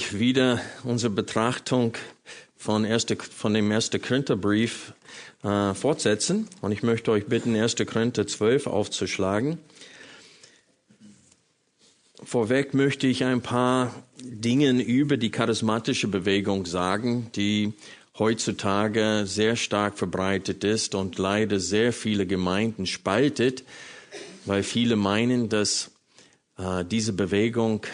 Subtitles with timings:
[0.00, 1.92] Endlich wieder unsere Betrachtung
[2.56, 3.90] von, erste, von dem 1.
[3.90, 4.94] Korintherbrief
[5.42, 6.48] äh, fortsetzen.
[6.62, 7.76] Und ich möchte euch bitten, 1.
[7.86, 9.58] Korinther 12 aufzuschlagen.
[12.22, 17.74] Vorweg möchte ich ein paar Dinge über die charismatische Bewegung sagen, die
[18.18, 23.64] heutzutage sehr stark verbreitet ist und leider sehr viele Gemeinden spaltet,
[24.46, 25.90] weil viele meinen, dass
[26.56, 27.84] äh, diese Bewegung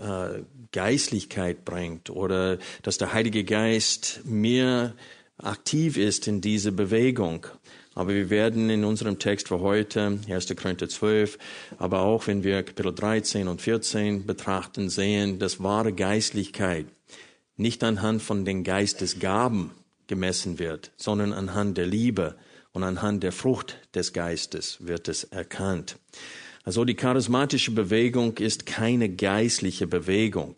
[0.00, 0.42] äh,
[0.76, 4.92] Geistlichkeit bringt oder dass der Heilige Geist mehr
[5.38, 7.46] aktiv ist in diese Bewegung.
[7.94, 10.54] Aber wir werden in unserem Text für heute, 1.
[10.54, 11.38] Korinther 12,
[11.78, 16.84] aber auch wenn wir Kapitel 13 und 14 betrachten, sehen, dass wahre Geistlichkeit
[17.56, 19.70] nicht anhand von den Geistesgaben
[20.08, 22.36] gemessen wird, sondern anhand der Liebe
[22.72, 25.96] und anhand der Frucht des Geistes wird es erkannt.
[26.66, 30.56] Also die charismatische Bewegung ist keine geistliche Bewegung.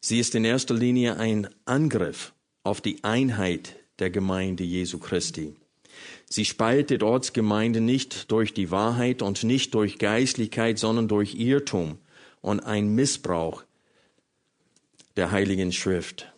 [0.00, 5.56] Sie ist in erster Linie ein Angriff auf die Einheit der Gemeinde Jesu Christi.
[6.28, 11.96] Sie spaltet Ortsgemeinde nicht durch die Wahrheit und nicht durch Geistlichkeit, sondern durch Irrtum
[12.42, 13.64] und ein Missbrauch
[15.16, 16.30] der Heiligen Schrift.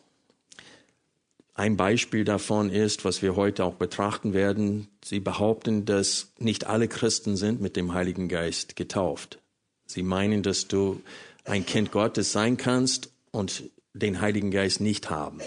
[1.58, 4.86] Ein Beispiel davon ist, was wir heute auch betrachten werden.
[5.04, 9.40] Sie behaupten, dass nicht alle Christen sind mit dem Heiligen Geist getauft.
[9.84, 11.02] Sie meinen, dass du
[11.44, 15.40] ein Kind Gottes sein kannst und den Heiligen Geist nicht haben.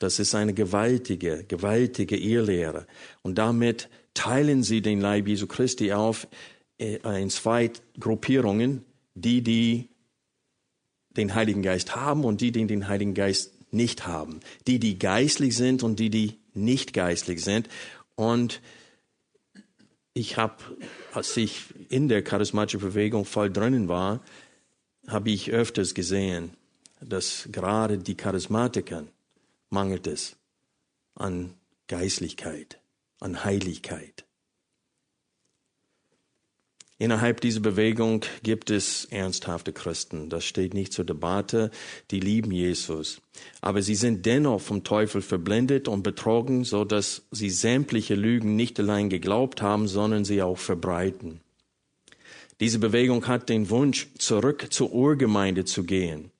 [0.00, 2.88] Das ist eine gewaltige, gewaltige Irrlehre.
[3.22, 6.26] Und damit teilen sie den Leib Jesu Christi auf
[6.78, 8.84] äh, in zwei Gruppierungen,
[9.14, 9.88] die, die
[11.16, 14.40] den Heiligen Geist haben und die, die den Heiligen Geist nicht haben.
[14.66, 17.68] Die, die geistlich sind und die, die nicht geistlich sind.
[18.14, 18.60] Und
[20.14, 20.54] ich habe,
[21.12, 24.20] als ich in der charismatischen Bewegung voll drinnen war,
[25.06, 26.52] habe ich öfters gesehen,
[27.00, 29.04] dass gerade die Charismatiker
[29.70, 30.36] mangelt es
[31.14, 31.54] an
[31.88, 32.78] Geistlichkeit,
[33.20, 34.23] an Heiligkeit.
[36.96, 40.30] Innerhalb dieser Bewegung gibt es ernsthafte Christen.
[40.30, 41.72] Das steht nicht zur Debatte.
[42.12, 43.20] Die lieben Jesus.
[43.60, 48.78] Aber sie sind dennoch vom Teufel verblendet und betrogen, so dass sie sämtliche Lügen nicht
[48.78, 51.40] allein geglaubt haben, sondern sie auch verbreiten.
[52.60, 56.30] Diese Bewegung hat den Wunsch, zurück zur Urgemeinde zu gehen.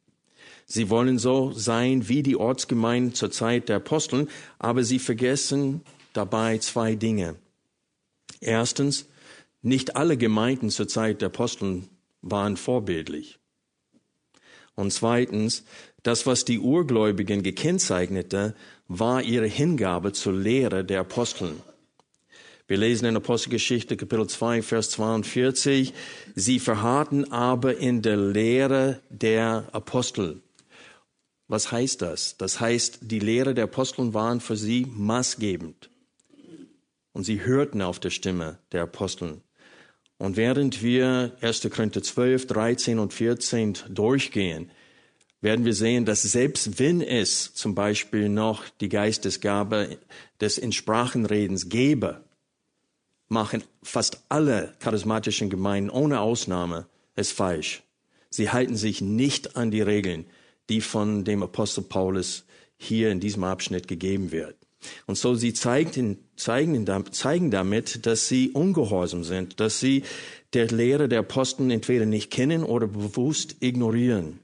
[0.66, 4.28] Sie wollen so sein wie die Ortsgemeinden zur Zeit der Aposteln,
[4.60, 5.82] aber sie vergessen
[6.12, 7.34] dabei zwei Dinge.
[8.40, 9.08] Erstens,
[9.64, 11.88] nicht alle Gemeinden zur Zeit der Aposteln
[12.20, 13.38] waren vorbildlich.
[14.74, 15.64] Und zweitens,
[16.02, 18.54] das, was die Urgläubigen gekennzeichnete,
[18.88, 21.60] war ihre Hingabe zur Lehre der Aposteln.
[22.66, 25.92] Wir lesen in Apostelgeschichte Kapitel 2, Vers 42,
[26.34, 30.42] sie verharrten aber in der Lehre der Apostel.
[31.46, 32.36] Was heißt das?
[32.36, 35.90] Das heißt, die Lehre der Aposteln waren für sie maßgebend.
[37.12, 39.43] Und sie hörten auf der Stimme der Aposteln.
[40.24, 41.68] Und während wir 1.
[41.70, 44.70] Korinther 12, 13 und 14 durchgehen,
[45.42, 49.98] werden wir sehen, dass selbst wenn es zum Beispiel noch die Geistesgabe
[50.40, 52.24] des Insprachenredens gäbe,
[53.28, 57.82] machen fast alle charismatischen Gemeinden ohne Ausnahme es falsch.
[58.30, 60.24] Sie halten sich nicht an die Regeln,
[60.70, 62.46] die von dem Apostel Paulus
[62.78, 64.56] hier in diesem Abschnitt gegeben wird.
[65.06, 70.02] Und so sie zeigen, zeigen, zeigen damit, dass sie ungehorsam sind, dass sie
[70.52, 74.40] der Lehre der Apostel entweder nicht kennen oder bewusst ignorieren.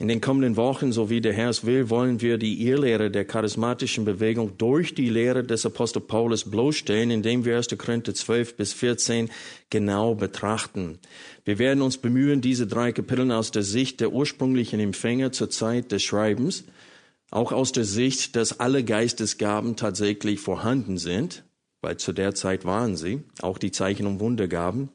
[0.00, 3.24] In den kommenden Wochen, so wie der Herr es will, wollen wir die Irrlehre der
[3.24, 7.76] charismatischen Bewegung durch die Lehre des Apostel Paulus bloßstellen, indem wir 1.
[7.76, 9.28] Korinther 12 bis 14
[9.70, 11.00] genau betrachten.
[11.44, 15.90] Wir werden uns bemühen, diese drei Kapitel aus der Sicht der ursprünglichen Empfänger zur Zeit
[15.90, 16.62] des Schreibens
[17.30, 21.44] Auch aus der Sicht, dass alle Geistesgaben tatsächlich vorhanden sind,
[21.82, 24.88] weil zu der Zeit waren sie, auch die Zeichen und Wundergaben.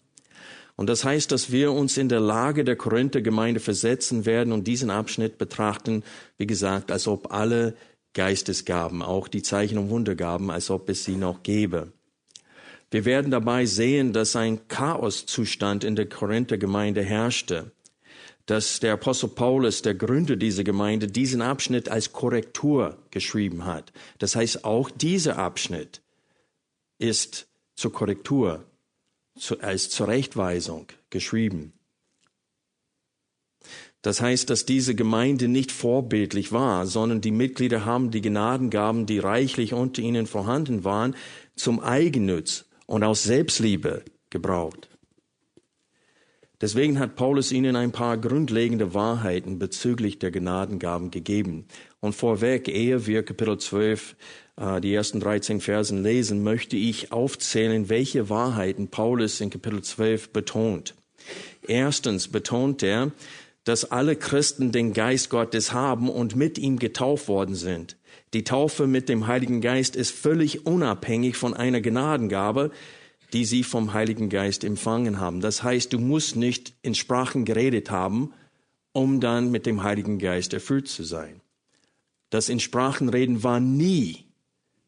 [0.75, 4.89] Und das heißt, dass wir uns in der Lage der Korinther-Gemeinde versetzen werden und diesen
[4.89, 6.03] Abschnitt betrachten,
[6.37, 7.75] wie gesagt, als ob alle
[8.13, 11.93] Geistesgaben, auch die Zeichen und Wundergaben, als ob es sie noch gäbe.
[12.89, 17.71] Wir werden dabei sehen, dass ein Chaoszustand in der Korinther-Gemeinde herrschte,
[18.45, 23.93] dass der Apostel Paulus, der Gründer dieser Gemeinde, diesen Abschnitt als Korrektur geschrieben hat.
[24.19, 26.01] Das heißt, auch dieser Abschnitt
[26.97, 28.65] ist zur Korrektur
[29.61, 31.73] als Zurechtweisung geschrieben.
[34.01, 39.19] Das heißt, dass diese Gemeinde nicht vorbildlich war, sondern die Mitglieder haben die Gnadengaben, die
[39.19, 41.15] reichlich unter ihnen vorhanden waren,
[41.55, 44.89] zum Eigennutz und aus Selbstliebe gebraucht.
[46.63, 51.65] Deswegen hat Paulus ihnen ein paar grundlegende Wahrheiten bezüglich der Gnadengaben gegeben.
[51.99, 54.15] Und vorweg, ehe wir Kapitel 12
[54.55, 60.29] äh, die ersten 13 Versen lesen, möchte ich aufzählen, welche Wahrheiten Paulus in Kapitel 12
[60.29, 60.95] betont.
[61.67, 63.11] Erstens betont er,
[63.65, 67.97] dass alle Christen den Geist Gottes haben und mit ihm getauft worden sind.
[68.33, 72.71] Die Taufe mit dem Heiligen Geist ist völlig unabhängig von einer Gnadengabe,
[73.33, 75.41] die sie vom Heiligen Geist empfangen haben.
[75.41, 78.33] Das heißt, du musst nicht in Sprachen geredet haben,
[78.91, 81.41] um dann mit dem Heiligen Geist erfüllt zu sein.
[82.29, 84.25] Das in Sprachen reden war nie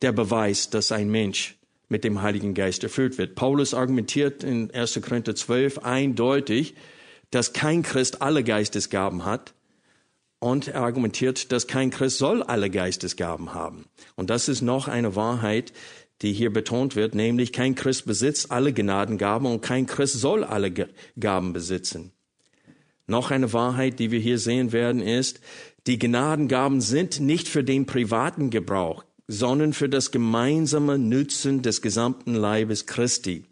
[0.02, 1.58] der Beweis, dass ein Mensch
[1.90, 3.36] mit dem Heiligen Geist erfüllt wird.
[3.36, 5.00] Paulus argumentiert in 1.
[5.02, 6.76] Korinther 12 eindeutig,
[7.32, 9.54] dass kein Christ alle Geistesgaben hat
[10.40, 13.86] und er argumentiert, dass kein Christ soll alle Geistesgaben haben.
[14.16, 15.74] Und das ist noch eine Wahrheit,
[16.22, 20.72] die hier betont wird, nämlich kein Christ besitzt alle Gnadengaben und kein Christ soll alle
[21.20, 22.12] Gaben besitzen.
[23.08, 25.40] Noch eine Wahrheit, die wir hier sehen werden, ist,
[25.88, 32.36] die Gnadengaben sind nicht für den privaten Gebrauch sondern für das gemeinsame Nützen des gesamten
[32.36, 33.46] Leibes Christi.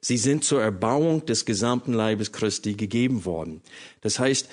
[0.00, 3.60] Sie sind zur Erbauung des gesamten Leibes Christi gegeben worden.
[4.00, 4.48] Das heißt,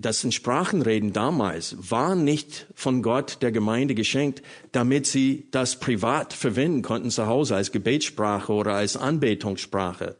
[0.00, 6.32] das in Sprachenreden damals war nicht von Gott der Gemeinde geschenkt, damit sie das privat
[6.32, 10.16] verwenden konnten zu Hause als Gebetssprache oder als Anbetungssprache.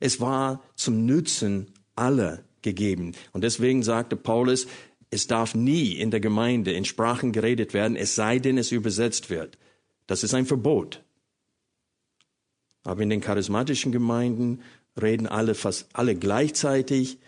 [0.00, 3.12] Es war zum Nützen aller gegeben.
[3.32, 4.66] Und deswegen sagte Paulus,
[5.08, 9.30] es darf nie in der Gemeinde in Sprachen geredet werden, es sei denn, es übersetzt
[9.30, 9.56] wird.
[10.06, 11.02] Das ist ein Verbot.
[12.82, 14.60] Aber in den charismatischen Gemeinden
[15.00, 17.18] reden alle fast alle gleichzeitig,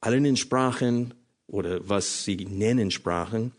[0.00, 1.14] allen in Sprachen
[1.48, 3.52] oder was sie nennen Sprachen,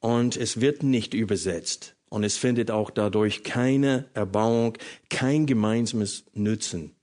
[0.00, 1.94] und es wird nicht übersetzt.
[2.10, 4.76] Und es findet auch dadurch keine Erbauung,
[5.08, 6.94] kein gemeinsames Nützen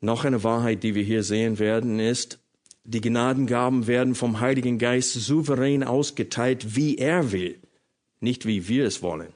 [0.00, 2.38] Noch eine Wahrheit, die wir hier sehen werden, ist,
[2.84, 7.58] die Gnadengaben werden vom Heiligen Geist souverän ausgeteilt, wie er will,
[8.20, 9.34] nicht wie wir es wollen.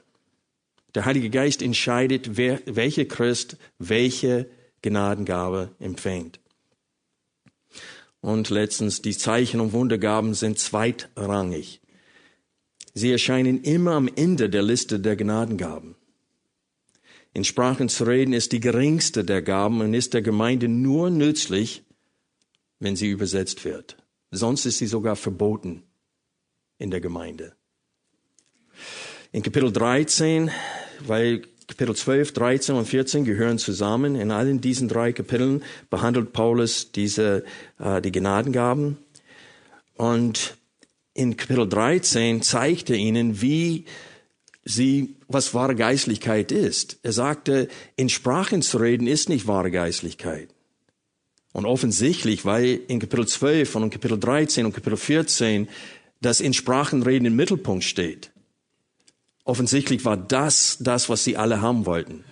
[0.95, 4.49] Der Heilige Geist entscheidet, wer, welcher Christ welche
[4.81, 6.39] Gnadengabe empfängt.
[8.25, 11.79] Und letztens, die Zeichen und Wundergaben sind zweitrangig.
[12.95, 15.95] Sie erscheinen immer am Ende der Liste der Gnadengaben.
[17.35, 21.83] In Sprachen zu reden ist die geringste der Gaben und ist der Gemeinde nur nützlich,
[22.79, 23.95] wenn sie übersetzt wird.
[24.31, 25.83] Sonst ist sie sogar verboten
[26.79, 27.53] in der Gemeinde.
[29.33, 30.49] In Kapitel 13,
[31.01, 34.15] weil Kapitel 12, 13 und 14 gehören zusammen.
[34.15, 37.43] In allen diesen drei Kapiteln behandelt Paulus diese,
[37.79, 38.97] äh, die Gnadengaben.
[39.95, 40.57] Und
[41.13, 43.85] in Kapitel 13 zeigt er ihnen, wie
[44.63, 46.99] sie, was wahre Geistlichkeit ist.
[47.03, 50.49] Er sagte, in Sprachen zu reden ist nicht wahre Geistlichkeit.
[51.53, 55.69] Und offensichtlich, weil in Kapitel 12 und Kapitel 13 und Kapitel 14
[56.21, 58.31] das in Sprachen reden im Mittelpunkt steht.
[59.45, 62.25] Offensichtlich war das das, was sie alle haben wollten.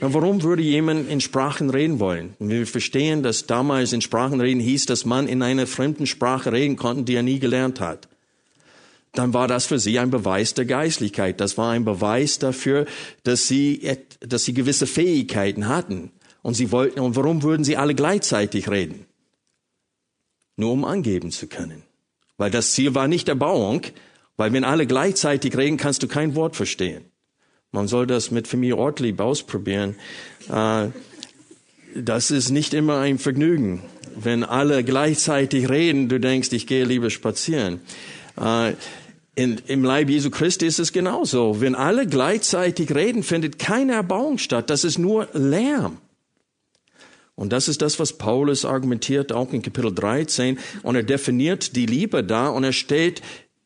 [0.00, 2.34] Und warum würde jemand in Sprachen reden wollen?
[2.38, 6.76] Wir verstehen, dass damals in Sprachen reden hieß, dass man in einer fremden Sprache reden
[6.76, 8.08] konnte, die er nie gelernt hat
[9.18, 11.40] dann war das für sie ein Beweis der Geistlichkeit.
[11.40, 12.86] Das war ein Beweis dafür,
[13.24, 16.12] dass sie, dass sie gewisse Fähigkeiten hatten.
[16.42, 19.06] Und sie wollten, und warum würden sie alle gleichzeitig reden?
[20.56, 21.82] Nur um angeben zu können.
[22.36, 23.82] Weil das Ziel war nicht Erbauung,
[24.38, 27.04] weil wenn alle gleichzeitig reden, kannst du kein Wort verstehen.
[27.72, 29.96] Man soll das mit Familie Ortlieb ausprobieren.
[30.50, 30.88] Äh,
[31.94, 33.82] das ist nicht immer ein Vergnügen.
[34.16, 37.80] Wenn alle gleichzeitig reden, du denkst, ich gehe lieber spazieren.
[38.40, 38.74] Äh,
[39.34, 41.60] in, Im Leib Jesu Christi ist es genauso.
[41.60, 44.70] Wenn alle gleichzeitig reden, findet keine Erbauung statt.
[44.70, 45.98] Das ist nur Lärm.
[47.34, 50.58] Und das ist das, was Paulus argumentiert, auch in Kapitel 13.
[50.82, 53.22] Und er definiert die Liebe da und er stellt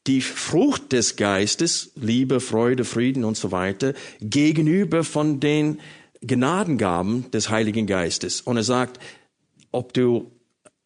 [0.07, 5.79] die Frucht des Geistes, Liebe, Freude, Frieden und so weiter, gegenüber von den
[6.21, 8.41] Gnadengaben des Heiligen Geistes.
[8.41, 8.99] Und er sagt,
[9.71, 10.33] ob du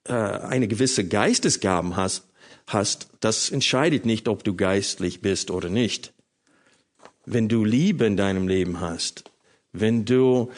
[0.04, 2.24] äh, eine gewisse Geistesgaben hast,
[2.66, 6.12] hast, das entscheidet nicht, ob du geistlich bist oder nicht.
[7.24, 9.30] Wenn du Liebe in deinem Leben hast,
[9.72, 10.50] wenn du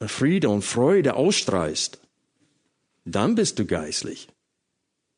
[0.00, 2.00] Friede und Freude ausstreust,
[3.04, 4.28] dann bist du geistlich.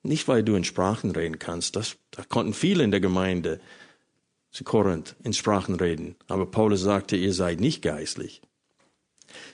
[0.08, 1.76] Nicht, weil du in Sprachen reden kannst.
[1.76, 3.60] Das, da konnten viele in der Gemeinde
[4.50, 6.16] zu Korinth in Sprachen reden.
[6.28, 8.40] Aber Paulus sagte, ihr seid nicht geistlich.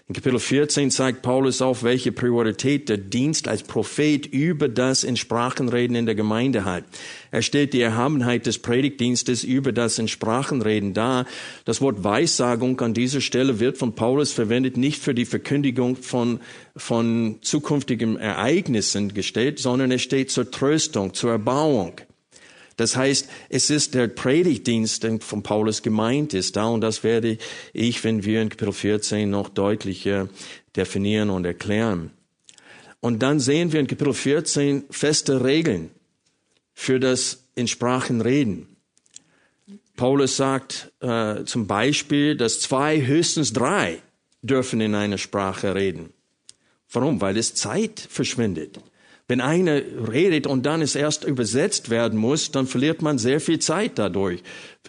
[0.07, 5.17] In Kapitel 14 zeigt Paulus auf, welche Priorität der Dienst als Prophet über das in
[5.17, 6.85] Sprachenreden in der Gemeinde hat.
[7.31, 11.25] Er stellt die Erhabenheit des Predigtdienstes über das in Sprachenreden dar.
[11.65, 16.41] Das Wort Weissagung an dieser Stelle wird von Paulus verwendet, nicht für die Verkündigung von,
[16.77, 21.99] von zukünftigen Ereignissen gestellt, sondern es steht zur Tröstung, zur Erbauung.
[22.77, 27.39] Das heißt, es ist der Predigtdienst, der von Paulus gemeint ist da und das werde
[27.73, 30.29] ich, wenn wir in Kapitel 14 noch deutlicher
[30.77, 32.11] definieren und erklären.
[33.01, 35.91] Und dann sehen wir in Kapitel 14 feste Regeln
[36.73, 38.69] für das in Sprachen reden.
[39.97, 44.03] Paulus sagt äh, zum Beispiel, dass zwei, höchstens drei
[44.43, 46.13] dürfen in einer Sprache reden.
[46.91, 47.21] Warum?
[47.21, 48.81] Weil es Zeit verschwindet.
[49.27, 49.81] Wenn einer
[50.13, 54.43] redet und dann es erst übersetzt werden muss, dann verliert man sehr viel Zeit dadurch.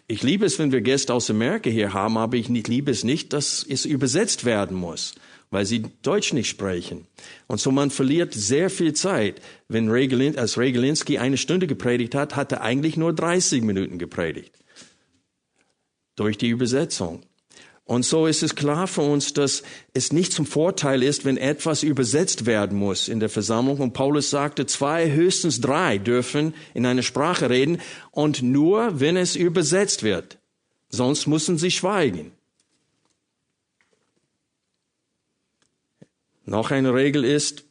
[0.07, 3.31] Ich liebe es, wenn wir Gäste aus Amerika hier haben, aber ich liebe es nicht,
[3.31, 5.15] dass es übersetzt werden muss,
[5.51, 7.07] weil sie Deutsch nicht sprechen.
[7.47, 9.41] Und so man verliert sehr viel Zeit.
[9.69, 14.53] Wenn Regelin, als Regelinski eine Stunde gepredigt hat, hat er eigentlich nur 30 Minuten gepredigt.
[16.17, 17.21] Durch die Übersetzung.
[17.85, 19.61] Und so ist es klar für uns, dass
[19.93, 23.77] es nicht zum Vorteil ist, wenn etwas übersetzt werden muss in der Versammlung.
[23.77, 29.35] Und Paulus sagte, zwei, höchstens drei dürfen in einer Sprache reden und nur, wenn es
[29.35, 30.39] übersetzt wird.
[30.89, 32.31] Sonst müssen sie schweigen.
[36.45, 37.64] Noch eine Regel ist,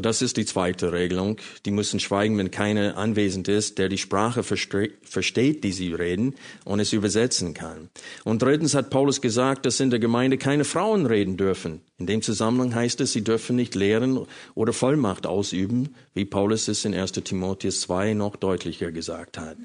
[0.00, 1.36] das ist die zweite Regelung.
[1.66, 6.34] Die müssen schweigen, wenn keiner anwesend ist, der die Sprache versteht, die sie reden
[6.64, 7.90] und es übersetzen kann.
[8.24, 11.80] Und drittens hat Paulus gesagt, dass in der Gemeinde keine Frauen reden dürfen.
[11.98, 16.84] In dem Zusammenhang heißt es, sie dürfen nicht lehren oder Vollmacht ausüben, wie Paulus es
[16.84, 19.56] in 1 Timotheus 2 noch deutlicher gesagt hat.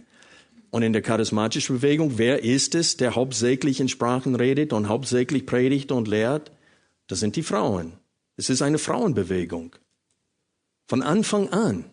[0.70, 5.46] Und in der charismatischen Bewegung, wer ist es, der hauptsächlich in Sprachen redet und hauptsächlich
[5.46, 6.52] predigt und lehrt?
[7.08, 7.94] Das sind die Frauen.
[8.36, 9.76] Es ist eine Frauenbewegung.
[10.88, 11.86] Von Anfang an.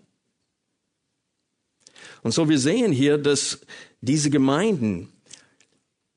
[2.23, 3.61] Und so wir sehen hier, dass
[4.01, 5.13] diese Gemeinden,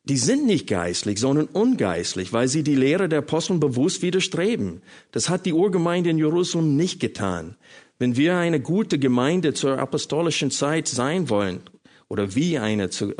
[0.03, 4.81] die sind nicht geistlich, sondern ungeistlich, weil sie die Lehre der Apostel bewusst widerstreben.
[5.11, 7.57] Das hat die Urgemeinde in Jerusalem nicht getan.
[7.99, 11.61] Wenn wir eine gute Gemeinde zur apostolischen Zeit sein wollen,
[12.09, 13.13] oder wie eine zur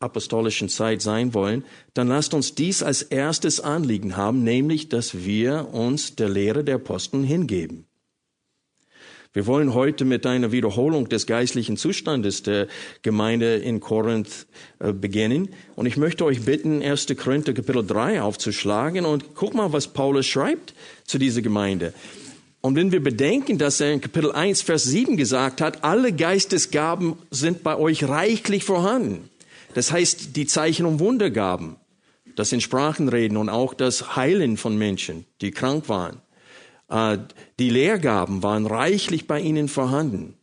[0.00, 5.68] apostolischen Zeit sein wollen, dann lasst uns dies als erstes Anliegen haben, nämlich, dass wir
[5.72, 7.86] uns der Lehre der Apostel hingeben.
[9.34, 12.68] Wir wollen heute mit einer Wiederholung des geistlichen Zustandes der
[13.02, 14.46] Gemeinde in Korinth
[14.78, 15.48] äh, beginnen.
[15.74, 17.08] Und ich möchte euch bitten, 1.
[17.16, 20.72] Korinther Kapitel 3 aufzuschlagen und guck mal, was Paulus schreibt
[21.04, 21.92] zu dieser Gemeinde.
[22.60, 27.16] Und wenn wir bedenken, dass er in Kapitel 1, Vers 7 gesagt hat, alle Geistesgaben
[27.32, 29.30] sind bei euch reichlich vorhanden.
[29.74, 31.74] Das heißt, die Zeichen und Wundergaben,
[32.36, 36.20] das in Sprachen reden und auch das Heilen von Menschen, die krank waren.
[36.88, 37.18] Äh,
[37.58, 40.34] die Lehrgaben waren reichlich bei ihnen vorhanden.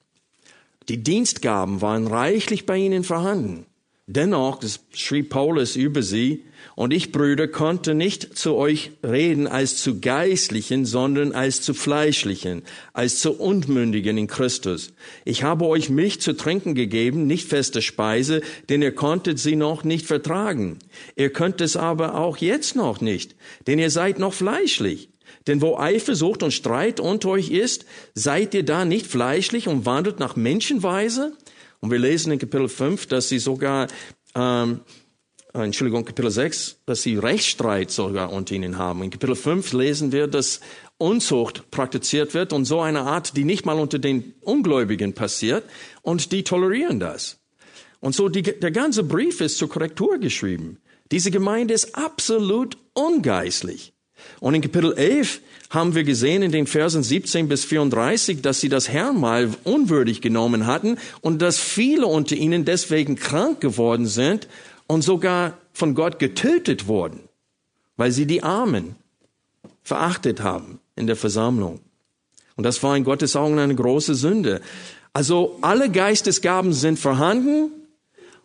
[0.90, 3.66] Die Dienstgaben waren reichlich bei ihnen vorhanden.
[4.08, 6.44] Dennoch, das schrieb Paulus über sie,
[6.76, 12.64] und ich, Brüder, konnte nicht zu euch reden als zu Geistlichen, sondern als zu Fleischlichen,
[12.94, 14.94] als zu Unmündigen in Christus.
[15.24, 19.84] Ich habe euch Milch zu trinken gegeben, nicht feste Speise, denn ihr konntet sie noch
[19.84, 20.80] nicht vertragen.
[21.16, 23.36] Ihr könnt es aber auch jetzt noch nicht,
[23.68, 25.11] denn ihr seid noch fleischlich.
[25.48, 30.20] Denn wo Eifersucht und Streit unter euch ist, seid ihr da nicht fleischlich und wandelt
[30.20, 31.34] nach Menschenweise?
[31.80, 33.88] Und wir lesen in Kapitel 5, dass sie sogar,
[34.36, 34.82] ähm,
[35.54, 39.02] äh, Entschuldigung, Kapitel 6, dass sie Rechtsstreit sogar unter ihnen haben.
[39.02, 40.62] In Kapitel 5 lesen wir, dass
[41.00, 45.64] Unzucht praktiziert wird und so eine Art, die nicht mal unter den Ungläubigen passiert
[46.04, 47.40] und die tolerieren das.
[48.00, 50.78] Und so die, der ganze Brief ist zur Korrektur geschrieben.
[51.12, 53.91] Diese Gemeinde ist absolut ungeistlich.
[54.40, 58.70] Und in Kapitel 11 haben wir gesehen in den Versen 17 bis 34, dass sie
[58.70, 64.48] das Herrnmal unwürdig genommen hatten und dass viele unter ihnen deswegen krank geworden sind
[64.88, 67.22] und sogar von Gott getötet wurden,
[67.96, 68.96] weil sie die Armen
[69.84, 71.80] verachtet haben in der Versammlung.
[72.56, 74.62] Und das war in Gottes Augen eine große Sünde.
[75.14, 77.72] Also alle Geistesgaben sind vorhanden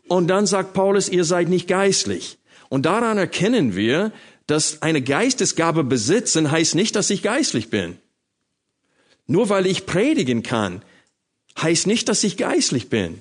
[0.09, 2.39] und dann sagt Paulus, ihr seid nicht geistlich.
[2.69, 4.13] Und daran erkennen wir,
[4.47, 7.99] dass eine Geistesgabe besitzen heißt nicht, dass ich geistlich bin.
[9.27, 10.83] Nur weil ich predigen kann,
[11.61, 13.21] heißt nicht, dass ich geistlich bin.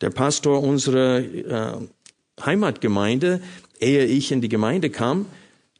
[0.00, 1.74] Der Pastor unserer äh,
[2.44, 3.40] Heimatgemeinde,
[3.80, 5.26] ehe ich in die Gemeinde kam,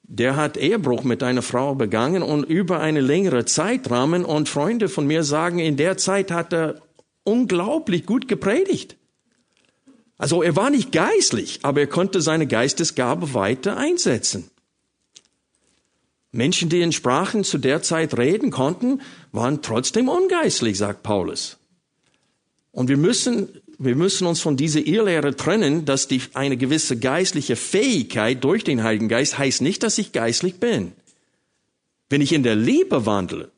[0.02, 5.06] der hat Ehebruch mit einer Frau begangen und über eine längere Zeitrahmen und Freunde von
[5.06, 6.80] mir sagen, in der Zeit hat er
[7.24, 8.96] unglaublich gut gepredigt.
[10.18, 14.50] Also er war nicht geistlich, aber er konnte seine Geistesgabe weiter einsetzen.
[16.32, 19.00] Menschen, die in Sprachen zu der Zeit reden konnten,
[19.32, 21.58] waren trotzdem ungeistlich, sagt Paulus.
[22.72, 27.56] Und wir müssen, wir müssen uns von dieser Irrlehre trennen, dass die, eine gewisse geistliche
[27.56, 30.92] Fähigkeit durch den Heiligen Geist heißt nicht, dass ich geistlich bin.
[32.10, 33.50] Wenn ich in der Liebe wandle,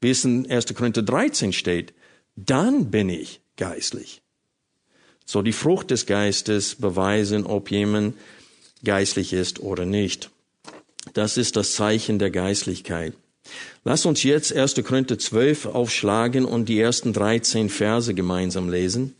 [0.00, 0.74] wie es in 1.
[0.74, 1.94] Korinther 13 steht,
[2.34, 4.22] dann bin ich geistlich.
[5.28, 8.16] So die Frucht des Geistes beweisen, ob jemand
[8.82, 10.30] geistlich ist oder nicht.
[11.12, 13.12] Das ist das Zeichen der Geistlichkeit.
[13.84, 14.76] Lass uns jetzt 1.
[14.76, 19.14] Korinther 12 aufschlagen und die ersten 13 Verse gemeinsam lesen.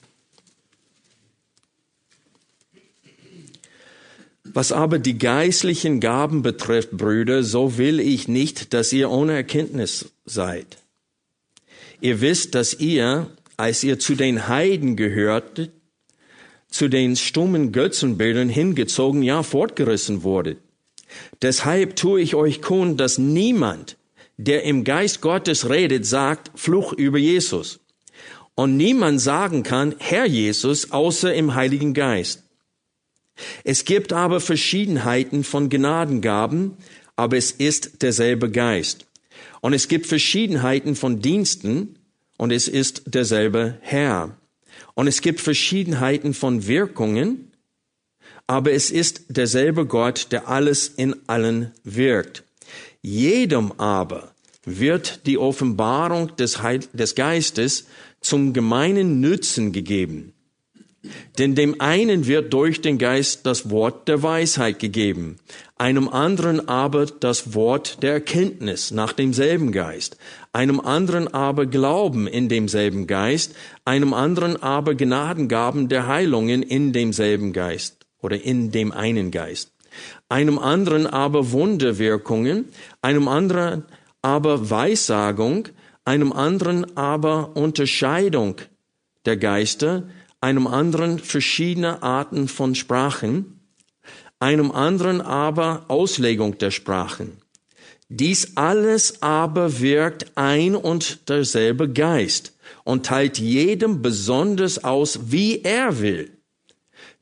[4.44, 10.06] Was aber die geistlichen Gaben betrifft, Brüder, so will ich nicht, dass ihr ohne Erkenntnis
[10.24, 10.78] seid.
[12.00, 15.72] Ihr wisst, dass ihr, als ihr zu den Heiden gehörtet,
[16.70, 20.58] zu den stummen Götzenbildern hingezogen, ja fortgerissen wurdet.
[21.42, 23.96] Deshalb tue ich euch kund, dass niemand,
[24.36, 27.80] der im Geist Gottes redet, sagt Fluch über Jesus.
[28.54, 32.42] Und niemand sagen kann, Herr Jesus, außer im Heiligen Geist.
[33.64, 36.76] Es gibt aber Verschiedenheiten von Gnadengaben,
[37.16, 39.06] aber es ist derselbe Geist.
[39.60, 41.94] Und es gibt Verschiedenheiten von Diensten,
[42.38, 44.38] und es ist derselbe Herr.
[44.98, 47.52] Und es gibt Verschiedenheiten von Wirkungen,
[48.48, 52.42] aber es ist derselbe Gott, der alles in allen wirkt.
[53.00, 54.34] Jedem aber
[54.64, 57.86] wird die Offenbarung des, Heil des Geistes
[58.20, 60.32] zum gemeinen Nützen gegeben.
[61.38, 65.36] Denn dem einen wird durch den Geist das Wort der Weisheit gegeben,
[65.76, 70.16] einem anderen aber das Wort der Erkenntnis nach demselben Geist,
[70.52, 73.54] einem anderen aber Glauben in demselben Geist,
[73.88, 79.72] einem anderen aber Gnadengaben der Heilungen in demselben Geist oder in dem einen Geist.
[80.28, 82.66] Einem anderen aber Wunderwirkungen,
[83.00, 83.86] einem anderen
[84.20, 85.68] aber Weissagung,
[86.04, 88.56] einem anderen aber Unterscheidung
[89.24, 90.02] der Geister,
[90.42, 93.58] einem anderen verschiedene Arten von Sprachen,
[94.38, 97.38] einem anderen aber Auslegung der Sprachen.
[98.10, 102.52] Dies alles aber wirkt ein und derselbe Geist
[102.88, 106.30] und teilt jedem besonders aus, wie er will.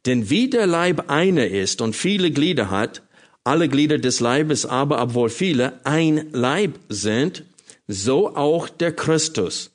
[0.07, 3.03] Denn wie der Leib einer ist und viele Glieder hat,
[3.43, 7.43] alle Glieder des Leibes aber, obwohl viele, ein Leib sind,
[7.89, 9.73] so auch der Christus.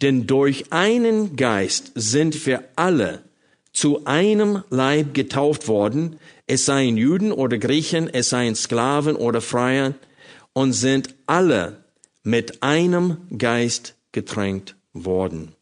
[0.00, 3.22] Denn durch einen Geist sind wir alle
[3.74, 9.92] zu einem Leib getauft worden, es seien Juden oder Griechen, es seien Sklaven oder Freier,
[10.54, 11.84] und sind alle
[12.22, 15.52] mit einem Geist getränkt worden.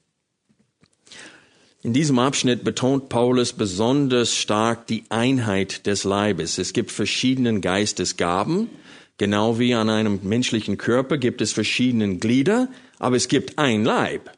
[1.82, 6.58] In diesem Abschnitt betont Paulus besonders stark die Einheit des Leibes.
[6.58, 8.68] Es gibt verschiedene Geistesgaben.
[9.18, 12.68] Genau wie an einem menschlichen Körper gibt es verschiedene Glieder,
[12.98, 14.32] aber es gibt ein Leib.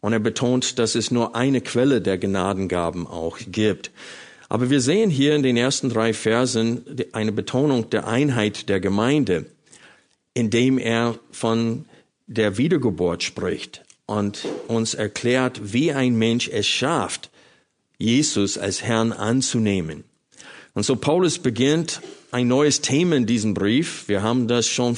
[0.00, 3.90] Und er betont, dass es nur eine Quelle der Gnadengaben auch gibt.
[4.48, 9.46] Aber wir sehen hier in den ersten drei Versen eine Betonung der Einheit der Gemeinde,
[10.34, 11.84] indem er von
[12.26, 17.30] der Wiedergeburt spricht und uns erklärt, wie ein Mensch es schafft,
[17.98, 20.04] Jesus als Herrn anzunehmen.
[20.74, 24.08] Und so Paulus beginnt ein neues Thema in diesem Brief.
[24.08, 24.96] Wir haben das schon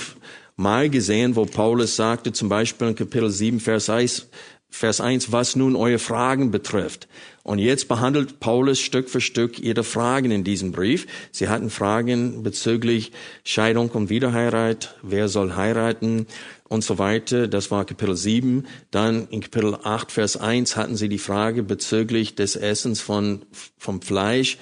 [0.57, 4.29] mal gesehen, wo Paulus sagte, zum Beispiel in Kapitel 7, Vers 1,
[4.71, 7.09] Vers 1, was nun eure Fragen betrifft.
[7.45, 11.07] Und jetzt behandelt Paulus Stück für Stück ihre Fragen in diesem Brief.
[11.31, 13.13] Sie hatten Fragen bezüglich
[13.45, 16.27] Scheidung und Wiederheirat, wer soll heiraten
[16.69, 17.49] und so weiter.
[17.49, 18.67] Das war Kapitel 7.
[18.91, 23.43] Dann in Kapitel 8, Vers 1 hatten sie die Frage bezüglich des Essens von,
[23.79, 24.59] vom Fleisch,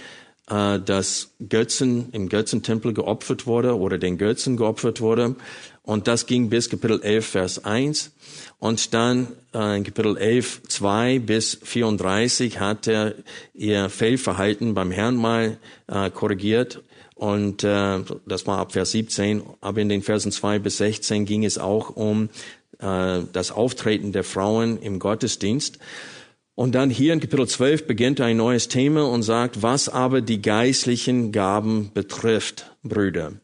[0.48, 5.36] äh, das Götzen, im Götzentempel geopfert wurde oder den Götzen geopfert wurde.
[5.84, 8.12] Und das ging bis Kapitel 11, Vers 1.
[8.58, 13.14] Und dann äh, in Kapitel 11, 2 bis 34 hat er
[13.54, 16.82] ihr Fehlverhalten beim Herrn mal äh, korrigiert.
[17.22, 19.44] Und äh, das war ab Vers 17.
[19.61, 22.30] Aber in den Versen 2 bis 16 ging es auch um
[22.80, 25.78] äh, das Auftreten der Frauen im Gottesdienst.
[26.56, 30.42] Und dann hier in Kapitel 12 beginnt ein neues Thema und sagt, was aber die
[30.42, 33.35] geistlichen Gaben betrifft, Brüder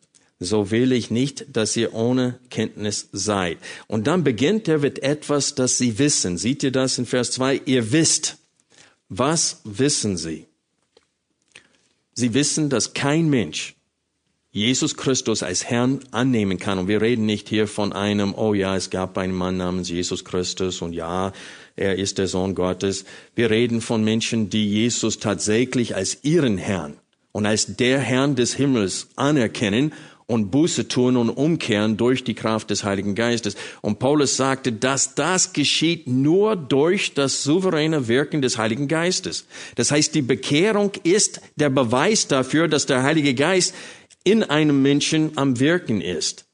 [0.41, 3.59] so will ich nicht, dass ihr ohne Kenntnis seid.
[3.89, 6.39] Und dann beginnt er mit etwas, das sie wissen.
[6.39, 7.63] Seht ihr das in Vers 2?
[7.65, 8.37] Ihr wisst.
[9.09, 10.47] Was wissen sie?
[12.19, 13.77] Sie wissen, dass kein Mensch
[14.51, 16.81] Jesus Christus als Herrn annehmen kann.
[16.81, 20.25] Und wir reden nicht hier von einem, oh ja, es gab einen Mann namens Jesus
[20.25, 21.33] Christus und ja,
[21.77, 23.05] er ist der Sohn Gottes.
[23.37, 26.97] Wir reden von Menschen, die Jesus tatsächlich als ihren Herrn
[27.31, 29.93] und als der Herrn des Himmels anerkennen
[30.29, 33.57] und Buße tun und umkehren durch die Kraft des Heiligen Geistes.
[33.81, 39.47] Und Paulus sagte, dass das geschieht nur durch das souveräne Wirken des Heiligen Geistes.
[39.75, 43.75] Das heißt, die Bekehrung ist der Beweis dafür, dass der Heilige Geist
[44.23, 46.45] in einem Menschen am Wirken ist.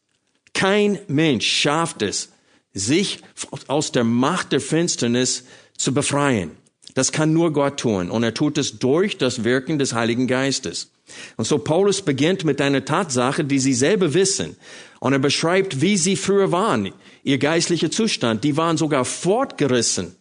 [0.55, 2.31] Kein Mensch schafft es,
[2.73, 3.23] sich
[3.67, 5.45] aus der Macht der Finsternis
[5.77, 6.53] zu befreien.
[6.95, 8.09] Das kann nur Gott tun.
[8.09, 10.93] Und er tut es durch das Wirken des Heiligen Geistes.
[11.37, 14.57] Und so Paulus beginnt mit einer Tatsache, die sie selber wissen.
[15.01, 18.45] Und er beschreibt, wie sie früher waren, ihr geistlicher Zustand.
[18.45, 20.17] Die waren sogar fortgerissen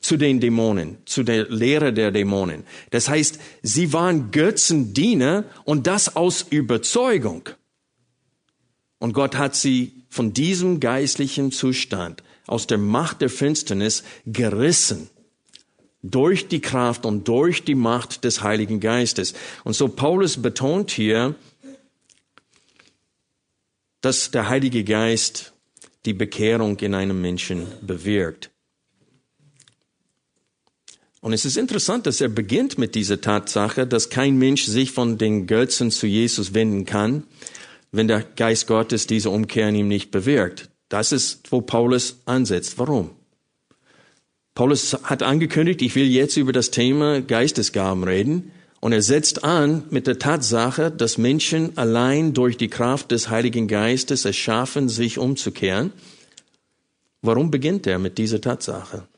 [0.00, 2.64] zu den Dämonen, zu der Lehre der Dämonen.
[2.90, 7.48] Das heißt, sie waren Götzendiener und das aus Überzeugung.
[8.98, 15.08] Und Gott hat sie von diesem geistlichen Zustand, aus der Macht der Finsternis gerissen
[16.02, 19.34] durch die Kraft und durch die Macht des Heiligen Geistes.
[19.64, 21.34] Und so Paulus betont hier,
[24.00, 25.52] dass der Heilige Geist
[26.06, 28.50] die Bekehrung in einem Menschen bewirkt.
[31.20, 35.18] Und es ist interessant, dass er beginnt mit dieser Tatsache, dass kein Mensch sich von
[35.18, 37.24] den Götzen zu Jesus wenden kann,
[37.92, 40.70] wenn der Geist Gottes diese Umkehr in ihm nicht bewirkt.
[40.88, 42.78] Das ist, wo Paulus ansetzt.
[42.78, 43.10] Warum?
[44.60, 48.52] Paulus hat angekündigt, ich will jetzt über das Thema Geistesgaben reden.
[48.80, 53.68] Und er setzt an mit der Tatsache, dass Menschen allein durch die Kraft des Heiligen
[53.68, 55.94] Geistes es schaffen, sich umzukehren.
[57.22, 59.08] Warum beginnt er mit dieser Tatsache?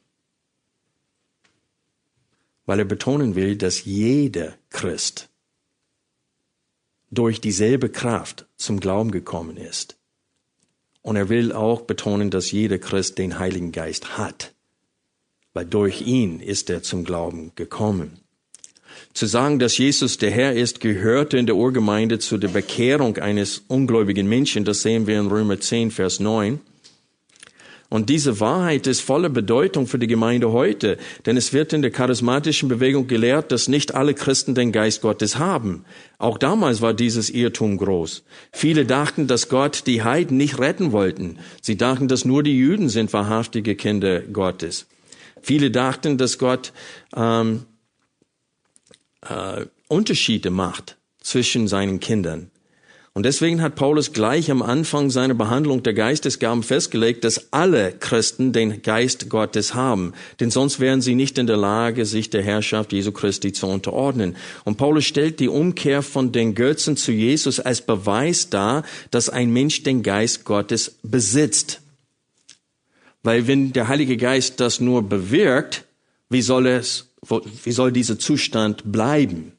[2.65, 5.29] Weil er betonen will, dass jeder Christ
[7.11, 9.97] durch dieselbe Kraft zum Glauben gekommen ist.
[11.01, 14.53] Und er will auch betonen, dass jeder Christ den Heiligen Geist hat
[15.55, 18.19] weil durch ihn ist er zum Glauben gekommen.
[19.15, 23.63] Zu sagen, dass Jesus der Herr ist, gehörte in der Urgemeinde zu der Bekehrung eines
[23.69, 24.65] ungläubigen Menschen.
[24.65, 26.61] Das sehen wir in Römer 10, Vers 9.
[27.91, 31.91] Und diese Wahrheit ist voller Bedeutung für die Gemeinde heute, denn es wird in der
[31.91, 35.85] charismatischen Bewegung gelehrt, dass nicht alle Christen den Geist Gottes haben.
[36.17, 38.23] Auch damals war dieses Irrtum groß.
[38.51, 41.39] Viele dachten, dass Gott die Heiden nicht retten wollten.
[41.61, 44.87] Sie dachten, dass nur die Juden sind wahrhaftige Kinder Gottes.
[45.43, 46.73] Viele dachten, dass Gott
[47.15, 47.67] ähm,
[49.23, 52.51] äh, Unterschiede macht zwischen seinen Kindern.
[53.15, 58.55] Und deswegen hat Paulus gleich am Anfang seiner Behandlung der Geistesgaben festgelegt, dass alle Christen
[58.55, 60.15] den Geist Gottes haben.
[60.41, 64.35] Denn sonst wären sie nicht in der Lage, sich der Herrschaft Jesu Christi zu unterordnen.
[64.65, 69.53] Und Paulus stellt die Umkehr von den Götzen zu Jesus als Beweis dar, dass ein
[69.53, 71.82] Mensch den Geist Gottes besitzt.
[73.23, 75.85] Weil wenn der Heilige Geist das nur bewirkt,
[76.29, 77.09] wie soll es,
[77.65, 79.53] wie soll dieser Zustand bleiben?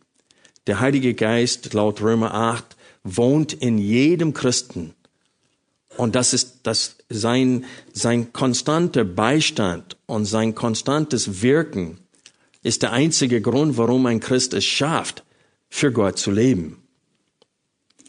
[0.67, 4.93] Der Heilige Geist, laut Römer 8, wohnt in jedem Christen.
[5.97, 11.99] Und das ist das, sein, sein konstanter Beistand und sein konstantes Wirken
[12.63, 15.23] ist der einzige Grund, warum ein Christ es schafft,
[15.69, 16.81] für Gott zu leben.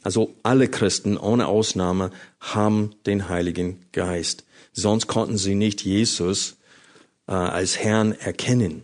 [0.02, 4.44] Also alle Christen ohne Ausnahme haben den Heiligen Geist.
[4.74, 6.56] Sonst konnten sie nicht Jesus
[7.26, 8.82] äh, als Herrn erkennen.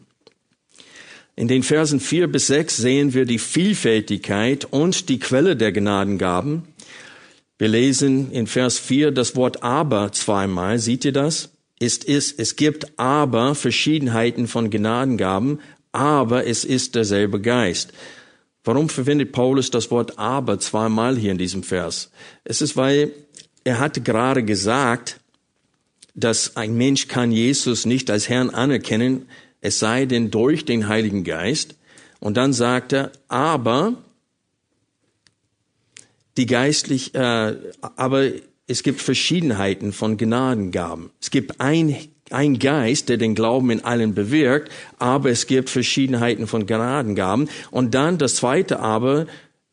[1.37, 6.63] In den Versen vier bis sechs sehen wir die Vielfältigkeit und die Quelle der Gnadengaben.
[7.59, 10.79] Wir lesen in Vers vier das Wort aber zweimal.
[10.79, 11.51] Seht ihr das?
[11.79, 15.61] Ist, ist, es gibt aber Verschiedenheiten von Gnadengaben,
[15.93, 17.93] aber es ist derselbe Geist.
[18.65, 22.11] Warum verwendet Paulus das Wort aber zweimal hier in diesem Vers?
[22.45, 23.13] Es ist, weil
[23.65, 25.20] er hat gerade gesagt,
[26.15, 29.27] dass ein Mensch kann Jesus nicht als Herrn anerkennen,
[29.61, 31.77] es sei denn durch den Heiligen Geist.
[32.19, 33.97] Und dann sagt er, aber
[36.37, 37.55] die geistlich, äh,
[37.97, 38.31] aber
[38.67, 41.11] es gibt Verschiedenheiten von Gnadengaben.
[41.21, 41.97] Es gibt ein,
[42.31, 47.49] ein Geist, der den Glauben in allen bewirkt, aber es gibt Verschiedenheiten von Gnadengaben.
[47.71, 49.27] Und dann das zweite aber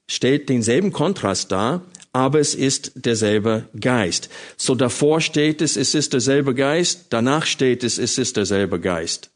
[0.08, 4.30] stellt denselben Kontrast dar, aber es ist derselbe Geist.
[4.58, 9.30] So davor steht es, es ist derselbe Geist, danach steht es, es ist derselbe Geist.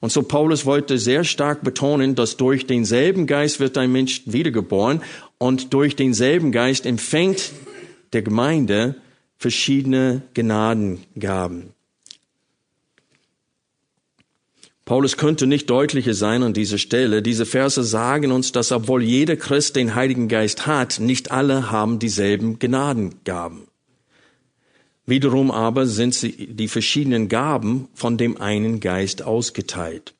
[0.00, 5.02] Und so Paulus wollte sehr stark betonen, dass durch denselben Geist wird ein Mensch wiedergeboren
[5.38, 7.52] und durch denselben Geist empfängt
[8.12, 8.96] der Gemeinde
[9.36, 11.74] verschiedene Gnadengaben.
[14.92, 17.22] Paulus könnte nicht deutlicher sein an dieser Stelle.
[17.22, 21.98] Diese Verse sagen uns, dass obwohl jeder Christ den Heiligen Geist hat, nicht alle haben
[21.98, 23.62] dieselben Gnadengaben.
[25.06, 30.12] Wiederum aber sind sie die verschiedenen Gaben von dem einen Geist ausgeteilt.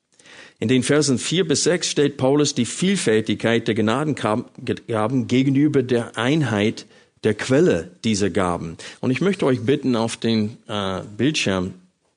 [0.57, 6.87] In den Versen vier bis sechs stellt Paulus die Vielfältigkeit der Gnadengaben gegenüber der Einheit
[7.23, 8.77] der Quelle dieser Gaben.
[9.01, 11.75] Und ich möchte euch bitten, auf den äh, Bildschirm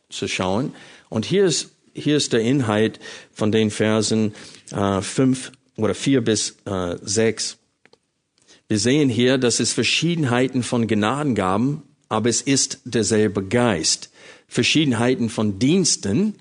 [0.08, 0.72] zu schauen.
[1.10, 3.00] Und hier ist, hier ist der Inhalt
[3.32, 4.34] von den Versen
[4.70, 7.58] äh, fünf oder vier bis äh, sechs.
[8.68, 14.10] Wir sehen hier, dass es Verschiedenheiten von Gnadengaben aber es ist derselbe Geist.
[14.48, 16.34] Verschiedenheiten von Diensten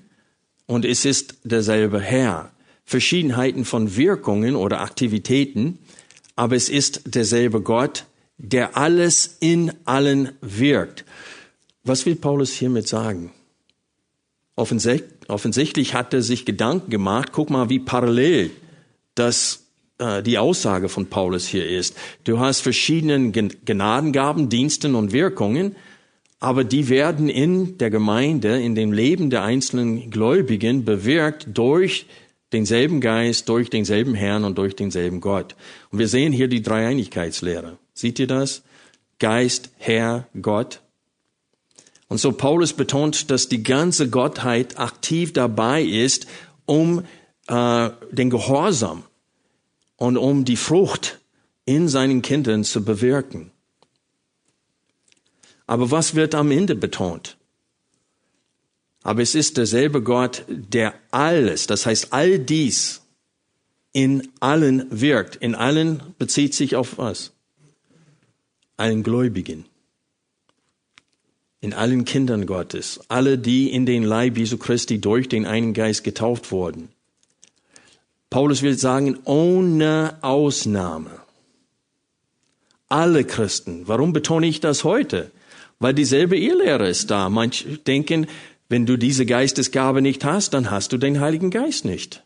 [0.66, 2.52] und es ist derselbe Herr.
[2.84, 5.78] Verschiedenheiten von Wirkungen oder Aktivitäten,
[6.36, 8.04] aber es ist derselbe Gott,
[8.38, 11.04] der alles in allen wirkt.
[11.82, 13.32] Was will Paulus hiermit sagen?
[14.56, 18.50] Offensichtlich hat er sich Gedanken gemacht, guck mal, wie parallel
[19.14, 19.66] das
[19.98, 21.96] äh, die Aussage von Paulus hier ist.
[22.24, 25.76] Du hast verschiedene Gnadengaben, Diensten und Wirkungen,
[26.40, 32.06] aber die werden in der Gemeinde, in dem Leben der einzelnen Gläubigen bewirkt durch
[32.52, 35.56] denselben Geist, durch denselben Herrn und durch denselben Gott.
[35.90, 37.78] Und wir sehen hier die Dreieinigkeitslehre.
[37.92, 38.62] Seht ihr das?
[39.18, 40.80] Geist, Herr, Gott.
[42.08, 46.26] Und so Paulus betont, dass die ganze Gottheit aktiv dabei ist,
[46.64, 47.04] um
[47.48, 49.02] äh, den Gehorsam
[49.96, 51.20] und um die Frucht
[51.64, 53.50] in seinen Kindern zu bewirken.
[55.66, 57.36] Aber was wird am Ende betont?
[59.02, 63.02] Aber es ist derselbe Gott, der alles, das heißt all dies
[63.92, 65.36] in allen wirkt.
[65.36, 67.32] In allen bezieht sich auf was?
[68.76, 69.64] Allen Gläubigen.
[71.66, 73.00] In allen Kindern Gottes.
[73.08, 76.90] Alle, die in den Leib Jesu Christi durch den einen Geist getauft wurden.
[78.30, 81.10] Paulus will sagen, ohne Ausnahme.
[82.88, 83.88] Alle Christen.
[83.88, 85.32] Warum betone ich das heute?
[85.80, 87.28] Weil dieselbe Irrlehre ist da.
[87.30, 88.28] Manche denken,
[88.68, 92.22] wenn du diese Geistesgabe nicht hast, dann hast du den Heiligen Geist nicht.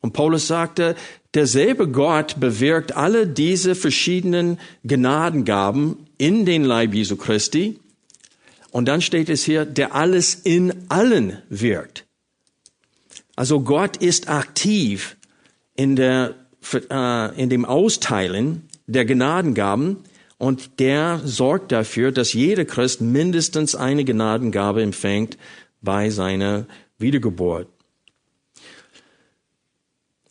[0.00, 0.94] Und Paulus sagte,
[1.34, 7.80] derselbe Gott bewirkt alle diese verschiedenen Gnadengaben in den Leib Jesu Christi.
[8.76, 12.04] Und dann steht es hier, der alles in allen wirkt.
[13.34, 15.16] Also Gott ist aktiv
[15.76, 16.34] in der,
[16.90, 20.00] äh, in dem Austeilen der Gnadengaben
[20.36, 25.38] und der sorgt dafür, dass jeder Christ mindestens eine Gnadengabe empfängt
[25.80, 26.66] bei seiner
[26.98, 27.68] Wiedergeburt.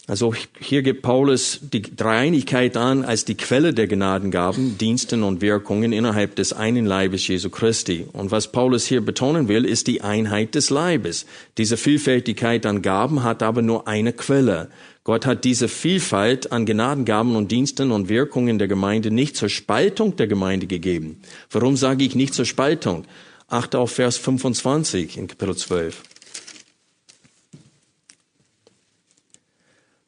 [0.07, 5.93] Also hier gibt Paulus die Dreieinigkeit an als die Quelle der Gnadengaben, Diensten und Wirkungen
[5.93, 8.05] innerhalb des einen Leibes Jesu Christi.
[8.13, 11.25] Und was Paulus hier betonen will, ist die Einheit des Leibes.
[11.57, 14.69] Diese Vielfältigkeit an Gaben hat aber nur eine Quelle.
[15.03, 20.15] Gott hat diese Vielfalt an Gnadengaben und Diensten und Wirkungen der Gemeinde nicht zur Spaltung
[20.17, 21.19] der Gemeinde gegeben.
[21.49, 23.05] Warum sage ich nicht zur Spaltung?
[23.47, 26.03] Achte auf Vers 25 in Kapitel 12.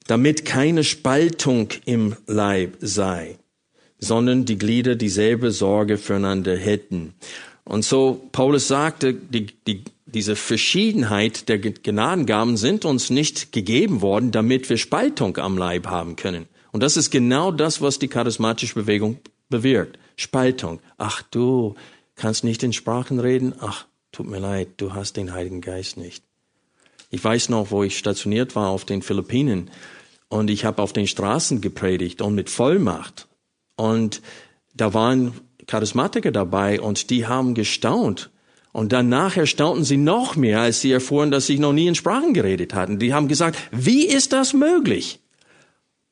[0.07, 3.37] damit keine Spaltung im Leib sei,
[3.99, 7.13] sondern die Glieder dieselbe Sorge füreinander hätten.
[7.63, 14.31] Und so Paulus sagte, die, die, diese Verschiedenheit der Gnadengaben sind uns nicht gegeben worden,
[14.31, 16.47] damit wir Spaltung am Leib haben können.
[16.71, 19.17] Und das ist genau das, was die charismatische Bewegung
[19.49, 19.99] bewirkt.
[20.15, 20.79] Spaltung.
[20.97, 21.75] Ach, du
[22.15, 23.53] kannst nicht in Sprachen reden.
[23.59, 26.23] Ach, tut mir leid, du hast den Heiligen Geist nicht.
[27.09, 29.69] Ich weiß noch, wo ich stationiert war auf den Philippinen
[30.29, 33.27] und ich habe auf den Straßen gepredigt und mit Vollmacht.
[33.75, 34.21] Und
[34.73, 35.33] da waren
[35.67, 38.29] Charismatiker dabei und die haben gestaunt.
[38.73, 42.33] Und danach erstaunten sie noch mehr, als sie erfuhren, dass sie noch nie in Sprachen
[42.33, 42.99] geredet hatten.
[42.99, 45.19] Die haben gesagt, wie ist das möglich?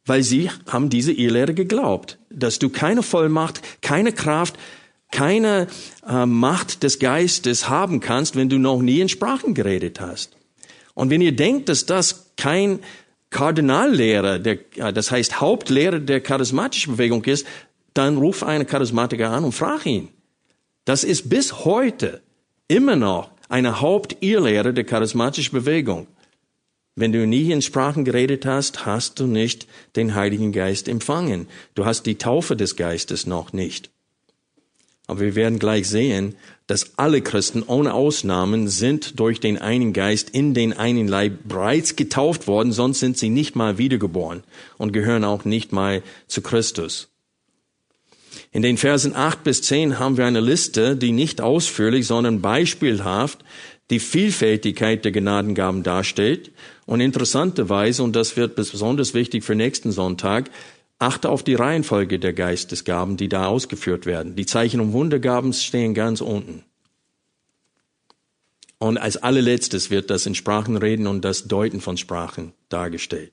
[0.06, 4.56] Weil sie haben diese Irrlehre geglaubt, dass du keine Vollmacht, keine Kraft,
[5.12, 5.68] keine
[6.08, 10.36] äh, Macht des Geistes haben kannst, wenn du noch nie in Sprachen geredet hast.
[10.94, 12.80] Und wenn ihr denkt, dass das kein
[13.36, 14.60] Kardinallehrer, der,
[14.94, 17.46] das heißt Hauptlehrer der charismatischen Bewegung ist,
[17.94, 20.08] dann ruf einen Charismatiker an und frag ihn.
[20.86, 22.22] Das ist bis heute
[22.70, 26.08] immer noch eine Hauptirrlehre der charismatischen Bewegung.
[26.96, 29.68] Wenn du nie in Sprachen geredet hast, hast du nicht
[29.98, 31.48] den Heiligen Geist empfangen.
[31.74, 33.90] Du hast die Taufe des Geistes noch nicht.
[35.08, 36.36] Aber wir werden gleich sehen,
[36.68, 41.96] dass alle Christen ohne Ausnahmen sind durch den einen Geist in den einen Leib bereits
[41.96, 44.44] getauft worden, sonst sind sie nicht mal wiedergeboren
[44.78, 47.10] und gehören auch nicht mal zu Christus.
[48.52, 53.40] In den Versen 8 bis 10 haben wir eine Liste, die nicht ausführlich, sondern beispielhaft
[53.90, 56.52] die Vielfältigkeit der Gnadengaben darstellt.
[56.86, 60.50] Und interessanterweise, und das wird besonders wichtig für nächsten Sonntag,
[61.00, 64.36] achte auf die Reihenfolge der Geistesgaben, die da ausgeführt werden.
[64.36, 66.64] Die Zeichen und Wundergaben stehen ganz unten.
[68.78, 73.32] Und als allerletztes wird das in Sprachenreden und das Deuten von Sprachen dargestellt.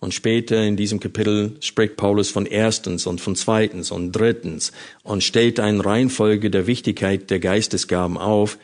[0.00, 4.70] Und später in diesem Kapitel spricht Paulus von erstens und von zweitens und drittens
[5.02, 8.58] und stellt eine Reihenfolge der Wichtigkeit der Geistesgaben auf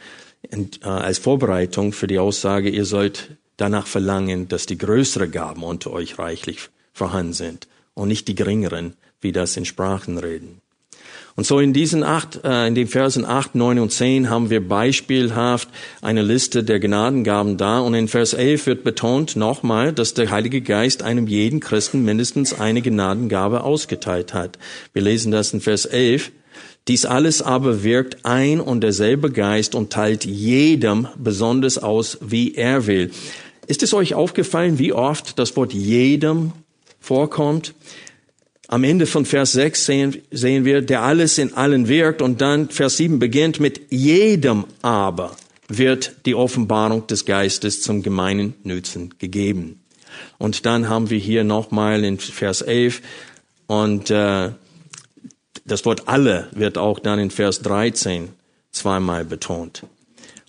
[0.50, 5.92] äh, als Vorbereitung für die Aussage, ihr sollt danach verlangen, dass die größeren Gaben unter
[5.92, 10.60] euch reichlich vorhanden sind und nicht die geringeren, wie das in Sprachen reden.
[11.36, 14.66] Und so in diesen acht, äh, in den Versen acht, neun und zehn haben wir
[14.66, 15.68] beispielhaft
[16.00, 17.80] eine Liste der Gnadengaben da.
[17.80, 22.58] Und in Vers elf wird betont nochmal, dass der Heilige Geist einem jeden Christen mindestens
[22.58, 24.58] eine Gnadengabe ausgeteilt hat.
[24.92, 26.30] Wir lesen das in Vers elf.
[26.86, 32.86] Dies alles aber wirkt ein und derselbe Geist und teilt jedem besonders aus, wie er
[32.86, 33.10] will.
[33.66, 36.52] Ist es euch aufgefallen, wie oft das Wort jedem
[37.00, 37.74] vorkommt?
[38.68, 42.68] Am Ende von Vers 6 sehen, sehen wir, der alles in allen wirkt und dann
[42.68, 45.36] Vers 7 beginnt mit jedem aber
[45.68, 49.80] wird die Offenbarung des Geistes zum gemeinen Nützen gegeben.
[50.38, 53.00] Und dann haben wir hier nochmal in Vers 11
[53.66, 54.50] und äh,
[55.64, 58.30] das Wort alle wird auch dann in Vers 13
[58.70, 59.84] zweimal betont.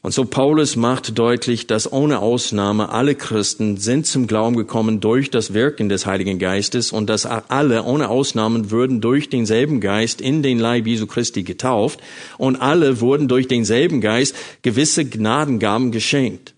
[0.05, 5.31] Und so Paulus macht deutlich, dass ohne Ausnahme alle Christen sind zum Glauben gekommen durch
[5.31, 10.43] das Wirken des Heiligen Geistes und dass alle ohne Ausnahmen würden durch denselben Geist in
[10.43, 12.01] den Leib Jesu Christi getauft
[12.37, 16.53] und alle wurden durch denselben Geist gewisse Gnadengaben geschenkt.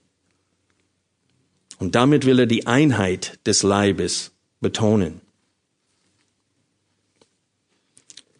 [1.79, 5.21] Und damit will er die Einheit des Leibes betonen.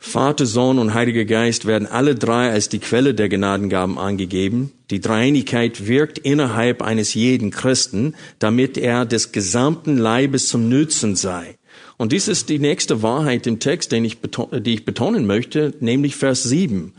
[0.07, 4.71] Vater, Sohn und Heiliger Geist werden alle drei als die Quelle der Gnadengaben angegeben.
[4.89, 11.57] Die Dreieinigkeit wirkt innerhalb eines jeden Christen, damit er des gesamten Leibes zum Nützen sei.
[11.97, 14.17] Und dies ist die nächste Wahrheit im Text, den ich
[14.53, 16.93] die ich betonen möchte, nämlich Vers 7.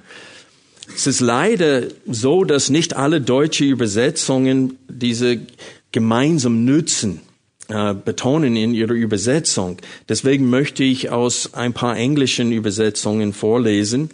[0.95, 5.41] Es ist leider so, dass nicht alle deutsche Übersetzungen diese
[5.93, 7.23] gemeinsam Nützen
[7.69, 9.79] äh, betonen in ihrer Übersetzung.
[10.09, 14.11] Deswegen möchte ich aus ein paar englischen Übersetzungen vorlesen.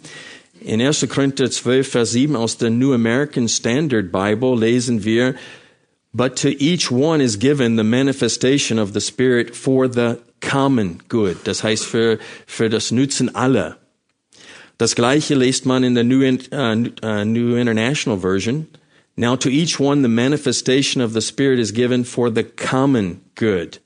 [0.61, 1.07] In 1.
[1.09, 5.35] Korinther 12, Vers 7 aus der New American Standard Bible lesen wir,
[6.11, 11.37] But to each one is given the manifestation of the Spirit for the common good.
[11.43, 13.77] Das heißt für, für das Nutzen aller.
[14.77, 18.67] Das gleiche liest man in der New, uh, New International Version.
[19.15, 23.79] Now to each one the manifestation of the Spirit is given for the common good.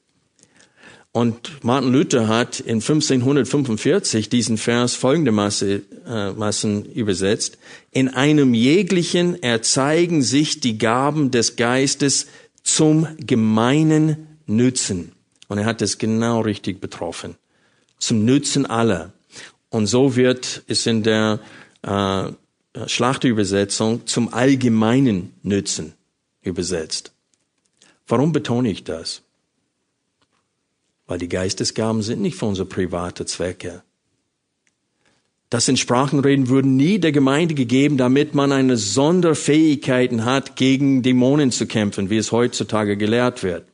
[1.12, 7.58] Und Martin Luther hat in 1545 diesen Vers folgendermaßen äh, übersetzt.
[7.92, 12.28] In einem jeglichen erzeigen sich die Gaben des Geistes
[12.64, 15.14] zum gemeinen Nützen.
[15.48, 17.36] Und er hat es genau richtig betroffen.
[17.98, 19.12] Zum Nützen aller.
[19.70, 21.40] Und so wird es in der
[21.82, 22.32] äh,
[22.88, 25.94] Schlachterübersetzung zum allgemeinen Nützen
[26.42, 27.12] übersetzt.
[28.08, 29.22] Warum betone ich das?
[31.08, 33.84] Weil die Geistesgaben sind nicht für unsere private Zwecke.
[35.50, 41.52] Das in Sprachenreden würden nie der Gemeinde gegeben, damit man eine Sonderfähigkeiten hat, gegen Dämonen
[41.52, 43.66] zu kämpfen, wie es heutzutage gelehrt wird.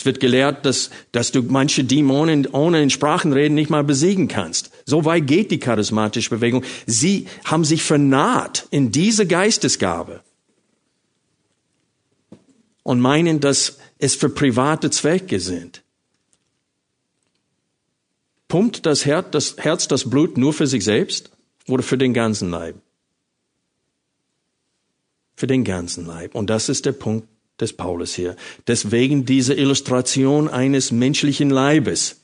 [0.00, 4.70] Es wird gelehrt, dass, dass du manche Dämonen ohne in Sprachenreden nicht mal besiegen kannst.
[4.86, 6.64] So weit geht die charismatische Bewegung.
[6.86, 10.22] Sie haben sich vernaht in diese Geistesgabe
[12.82, 15.82] und meinen, dass es für private Zwecke sind.
[18.48, 21.30] Pumpt das Herz, das Herz das Blut nur für sich selbst
[21.68, 22.76] oder für den ganzen Leib?
[25.36, 26.34] Für den ganzen Leib.
[26.34, 27.28] Und das ist der Punkt,
[27.60, 28.36] des Paulus hier.
[28.66, 32.20] Deswegen diese Illustration eines menschlichen Leibes.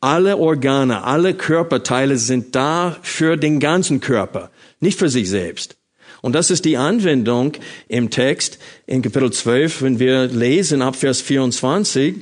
[0.00, 5.76] Alle Organe, alle Körperteile sind da für den ganzen Körper, nicht für sich selbst.
[6.22, 7.52] Und das ist die Anwendung
[7.88, 12.14] im Text in Kapitel 12, wenn wir lesen ab Vers 24.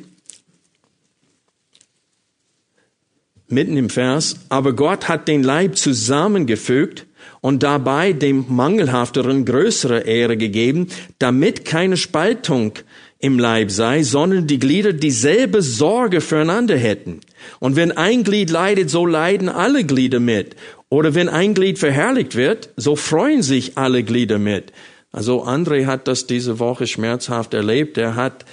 [3.51, 7.07] mitten im Vers, aber Gott hat den Leib zusammengefügt
[7.41, 12.73] und dabei dem Mangelhafteren größere Ehre gegeben, damit keine Spaltung
[13.19, 17.21] im Leib sei, sondern die Glieder dieselbe Sorge füreinander hätten.
[17.59, 20.57] Und wenn ein Glied leidet, so leiden alle Glieder mit.
[20.89, 24.73] Oder wenn ein Glied verherrlicht wird, so freuen sich alle Glieder mit.
[25.13, 27.99] Also André hat das diese Woche schmerzhaft erlebt.
[27.99, 28.45] Er hat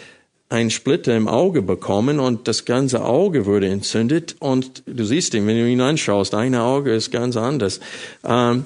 [0.49, 5.45] einen Splitter im Auge bekommen und das ganze Auge wurde entzündet und du siehst ihn,
[5.45, 7.81] wenn du ihn anschaust, eine Auge ist ganz anders.
[8.23, 8.65] Ähm,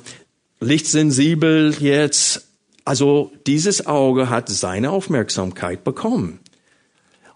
[0.59, 2.45] lichtsensibel jetzt,
[2.85, 6.39] also dieses Auge hat seine Aufmerksamkeit bekommen.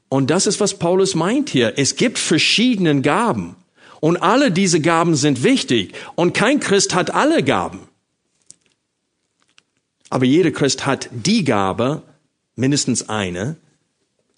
[0.10, 1.74] Und das ist, was Paulus meint hier.
[1.78, 3.56] Es gibt verschiedene Gaben.
[4.00, 5.96] Und alle diese Gaben sind wichtig.
[6.14, 7.80] Und kein Christ hat alle Gaben.
[10.12, 12.04] Aber jeder Christ hat die Gabe,
[12.56, 13.58] mindestens eine,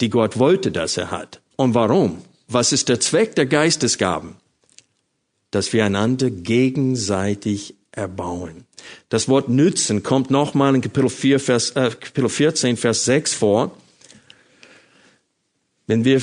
[0.01, 1.41] die Gott wollte, dass er hat.
[1.55, 2.21] Und warum?
[2.47, 4.35] Was ist der Zweck der Geistesgaben?
[5.51, 8.65] Dass wir einander gegenseitig erbauen.
[9.09, 13.75] Das Wort nützen kommt nochmal in Kapitel, 4, Vers, äh, Kapitel 14, Vers 6 vor.
[15.87, 16.21] Wenn wir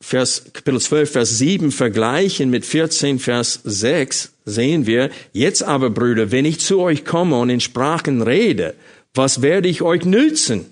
[0.00, 6.30] Vers, Kapitel 12, Vers 7 vergleichen mit 14, Vers 6, sehen wir, jetzt aber, Brüder,
[6.30, 8.74] wenn ich zu euch komme und in Sprachen rede,
[9.14, 10.66] was werde ich euch nützen?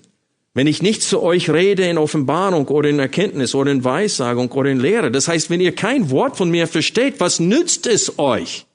[0.55, 4.69] Wenn ich nicht zu euch rede in Offenbarung oder in Erkenntnis oder in Weissagung oder
[4.69, 8.65] in Lehre, das heißt, wenn ihr kein Wort von mir versteht, was nützt es euch?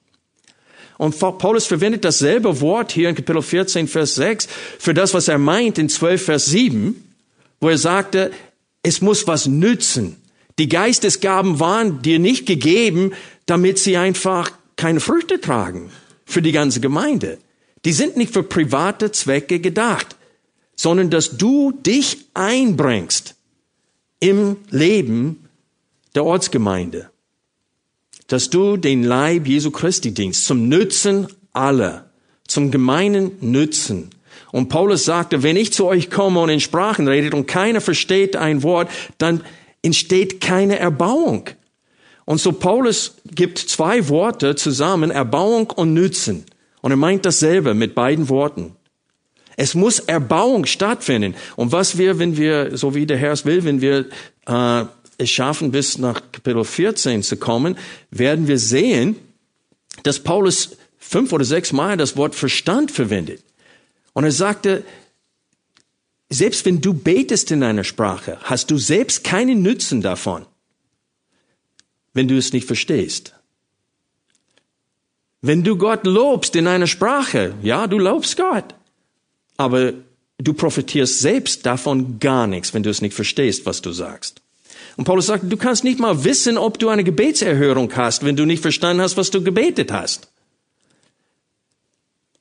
[0.97, 4.49] Und Paulus verwendet dasselbe Wort hier in Kapitel 14, Vers 6
[4.81, 7.01] für das, was er meint in 12, Vers 7,
[7.61, 8.33] wo er sagte,
[8.83, 10.17] es muss was nützen.
[10.59, 13.13] Die Geistesgaben waren dir nicht gegeben,
[13.47, 15.93] damit sie einfach keine Früchte tragen
[16.25, 17.39] für die ganze Gemeinde.
[17.85, 20.18] Die sind nicht für private Zwecke gedacht
[20.79, 23.35] sondern dass du dich einbringst
[24.21, 25.49] im Leben
[26.15, 27.11] der Ortsgemeinde.
[28.29, 32.09] Dass du den Leib Jesu Christi dienst zum Nützen aller,
[32.47, 34.11] zum gemeinen Nützen.
[34.53, 38.37] Und Paulus sagte, wenn ich zu euch komme und in Sprachen redet und keiner versteht
[38.37, 39.43] ein Wort, dann
[39.83, 41.51] entsteht keine Erbauung.
[42.25, 46.45] Und so Paulus gibt zwei Worte zusammen, Erbauung und Nützen.
[46.83, 48.77] Und er meint dasselbe mit beiden Worten.
[49.61, 51.35] Es muss Erbauung stattfinden.
[51.57, 54.07] Und was wir, wenn wir, so wie der Herr es will, wenn wir
[54.47, 54.85] äh,
[55.19, 57.77] es schaffen, bis nach Kapitel 14 zu kommen,
[58.13, 59.17] werden wir sehen,
[60.05, 63.43] dass Paulus fünf oder sechs Mal das Wort Verstand verwendet.
[64.13, 64.85] Und er sagte,
[66.29, 70.47] selbst wenn du betest in einer Sprache, hast du selbst keinen Nützen davon,
[72.15, 73.35] wenn du es nicht verstehst.
[75.41, 78.78] Wenn du Gott lobst in einer Sprache, ja, du lobst Gott
[79.59, 79.93] aber
[80.39, 84.41] du profitierst selbst davon gar nichts, wenn du es nicht verstehst, was du sagst.
[84.97, 88.47] Und Paulus sagt, du kannst nicht mal wissen, ob du eine Gebetserhörung hast, wenn du
[88.47, 90.29] nicht verstanden hast, was du gebetet hast.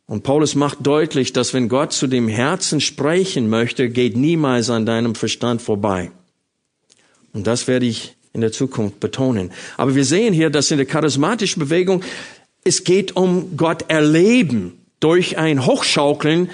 [0.06, 4.86] Und Paulus macht deutlich, dass wenn Gott zu dem Herzen sprechen möchte, geht niemals an
[4.86, 6.12] deinem Verstand vorbei.
[7.34, 9.52] Und das werde ich in der Zukunft betonen.
[9.76, 12.04] Aber wir sehen hier, dass in der charismatischen Bewegung
[12.64, 16.50] es geht um Gott erleben durch ein Hochschaukeln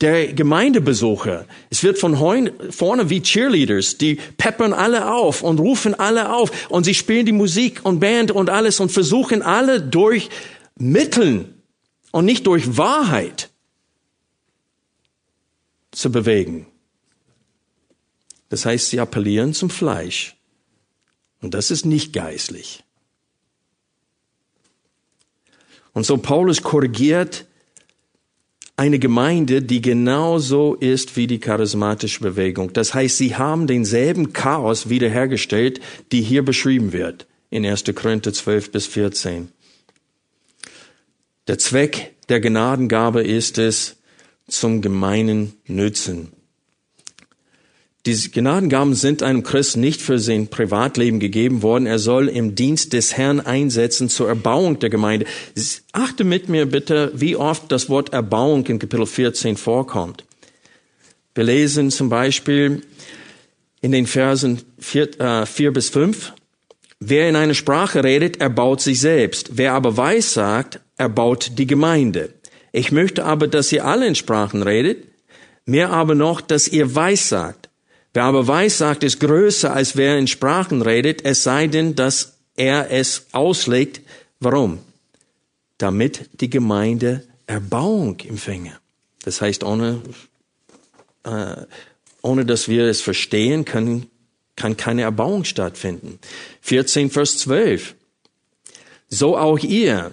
[0.00, 1.46] der Gemeindebesucher.
[1.70, 2.16] Es wird von
[2.70, 7.32] vorne wie Cheerleaders, die peppern alle auf und rufen alle auf und sie spielen die
[7.32, 10.30] Musik und Band und alles und versuchen alle durch
[10.76, 11.54] Mitteln
[12.12, 13.50] und nicht durch Wahrheit
[15.90, 16.66] zu bewegen.
[18.50, 20.36] Das heißt, sie appellieren zum Fleisch.
[21.40, 22.84] Und das ist nicht geistlich.
[25.92, 27.46] Und so Paulus korrigiert
[28.78, 32.72] eine Gemeinde, die genauso ist wie die charismatische Bewegung.
[32.72, 35.80] Das heißt, sie haben denselben Chaos wiederhergestellt,
[36.12, 37.84] die hier beschrieben wird in 1.
[37.94, 39.48] Korinther 12 bis 14.
[41.48, 43.96] Der Zweck der Gnadengabe ist es
[44.46, 46.28] zum gemeinen Nützen.
[48.06, 51.86] Die Gnadengaben sind einem Christ nicht für sein Privatleben gegeben worden.
[51.86, 55.26] Er soll im Dienst des Herrn einsetzen zur Erbauung der Gemeinde.
[55.92, 60.24] Achte mit mir bitte, wie oft das Wort Erbauung in Kapitel 14 vorkommt.
[61.34, 62.82] Wir lesen zum Beispiel
[63.80, 66.32] in den Versen 4, äh, 4 bis 5,
[67.00, 69.50] Wer in einer Sprache redet, erbaut sich selbst.
[69.56, 72.34] Wer aber weiß sagt, erbaut die Gemeinde.
[72.72, 75.04] Ich möchte aber, dass ihr alle in Sprachen redet,
[75.64, 77.67] mehr aber noch, dass ihr weiß sagt.
[78.18, 82.38] Wer aber weiß, sagt, ist größer, als wer in Sprachen redet, es sei denn, dass
[82.56, 84.00] er es auslegt.
[84.40, 84.80] Warum?
[85.78, 88.72] Damit die Gemeinde Erbauung empfänge.
[89.22, 90.02] Das heißt, ohne,
[91.22, 91.62] äh,
[92.20, 94.08] ohne dass wir es verstehen, kann,
[94.56, 96.18] kann keine Erbauung stattfinden.
[96.62, 97.94] 14, Vers 12.
[99.08, 100.12] so auch ihr.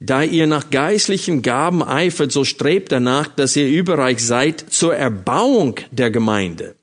[0.00, 5.74] Da ihr nach geistlichen Gaben eifert, so strebt danach, dass ihr überreich seid zur Erbauung
[5.90, 6.76] der Gemeinde.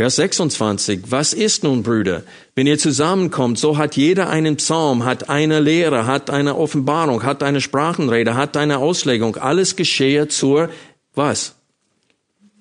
[0.00, 1.10] Vers 26.
[1.10, 2.22] Was ist nun, Brüder?
[2.54, 7.42] Wenn ihr zusammenkommt, so hat jeder einen Psalm, hat eine Lehre, hat eine Offenbarung, hat
[7.42, 9.36] eine Sprachenrede, hat eine Auslegung.
[9.36, 10.70] Alles geschehe zur,
[11.14, 11.54] was?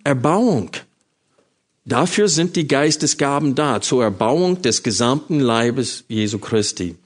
[0.03, 0.71] Erbauung.
[1.85, 6.97] Dafür sind die Geistesgaben da, zur Erbauung des gesamten Leibes Jesu Christi.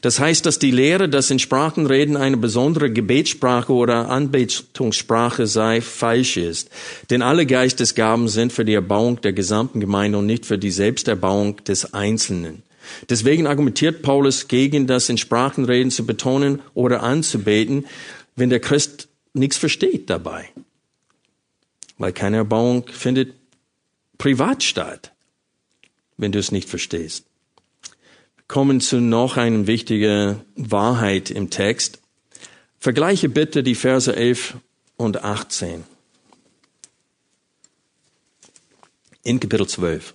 [0.00, 6.36] Das heißt, dass die Lehre, dass in Sprachenreden eine besondere Gebetssprache oder Anbetungssprache sei, falsch
[6.36, 6.70] ist.
[7.10, 11.62] Denn alle Geistesgaben sind für die Erbauung der gesamten Gemeinde und nicht für die Selbsterbauung
[11.64, 12.62] des Einzelnen.
[13.08, 17.86] Deswegen argumentiert Paulus gegen das in Sprachenreden zu betonen oder anzubeten,
[18.34, 20.48] wenn der Christ nichts versteht dabei.
[21.98, 23.34] Weil keine Erbauung findet
[24.18, 25.12] privat statt,
[26.16, 27.24] wenn du es nicht verstehst
[28.52, 32.00] kommen zu noch einer wichtigen Wahrheit im Text.
[32.78, 34.58] Vergleiche bitte die Verse 11
[34.98, 35.84] und 18.
[39.22, 40.12] In Kapitel 12.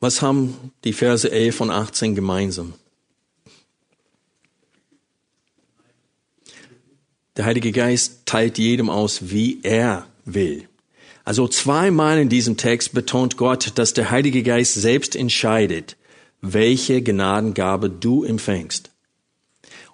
[0.00, 2.72] Was haben die Verse 11 und 18 gemeinsam?
[7.36, 10.68] Der Heilige Geist teilt jedem aus, wie er will.
[11.24, 15.96] Also zweimal in diesem Text betont Gott, dass der Heilige Geist selbst entscheidet,
[16.40, 18.90] welche Gnadengabe du empfängst.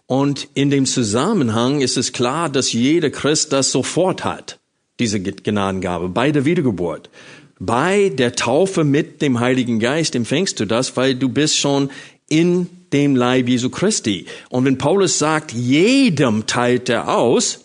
[0.06, 4.58] Und in dem Zusammenhang ist es klar, dass jeder Christ das sofort hat,
[5.00, 7.10] diese Gnadengabe, bei der Wiedergeburt.
[7.58, 11.90] Bei der Taufe mit dem Heiligen Geist empfängst du das, weil du bist schon
[12.28, 14.26] in dem Leib Jesu Christi.
[14.48, 17.64] Und wenn Paulus sagt, jedem teilt er aus,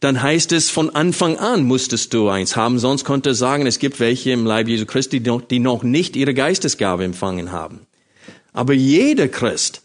[0.00, 3.78] dann heißt es, von Anfang an musstest du eins haben, sonst konnte er sagen, es
[3.78, 7.86] gibt welche im Leib Jesu Christi, die noch nicht ihre Geistesgabe empfangen haben.
[8.52, 9.82] Aber jeder Christ,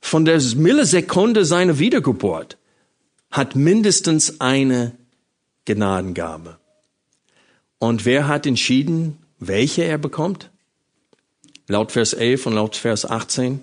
[0.00, 2.58] von der Millisekunde seiner Wiedergeburt,
[3.30, 4.92] hat mindestens eine
[5.64, 6.58] Gnadengabe.
[7.78, 10.50] Und wer hat entschieden, welche er bekommt?
[11.66, 13.60] Laut Vers 11 und laut Vers 18?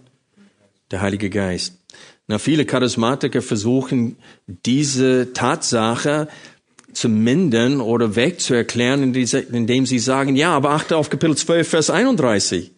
[0.93, 1.79] Der Heilige Geist.
[2.27, 4.15] Na, viele Charismatiker versuchen,
[4.47, 6.29] diese Tatsache
[6.93, 12.71] zu mindern oder wegzuerklären, indem sie sagen, ja, aber achte auf Kapitel 12, Vers 31.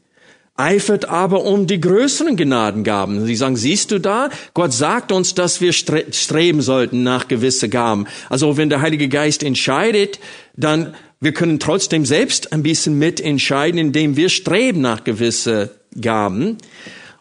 [0.56, 3.26] Eifert aber um die größeren Gnadengaben.
[3.26, 4.30] Sie sagen, siehst du da?
[4.54, 8.08] Gott sagt uns, dass wir streben sollten nach gewisse Gaben.
[8.30, 10.22] Also wenn der Heilige Geist entscheidet,
[10.56, 16.58] dann wir können trotzdem selbst ein bisschen mitentscheiden, indem wir streben nach gewisse Gaben.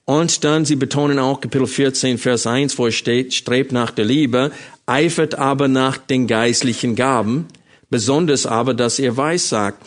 [0.07, 4.05] Und dann, sie betonen auch Kapitel 14, Vers 1, wo es steht, strebt nach der
[4.05, 4.53] Liebe,
[4.87, 7.47] eifert aber nach den geistlichen Gaben,
[7.89, 9.87] besonders aber, dass ihr weissagt.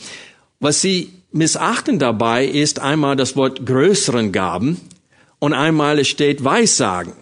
[0.59, 4.81] Was sie missachten dabei ist einmal das Wort größeren Gaben
[5.39, 7.13] und einmal es steht Weissagen.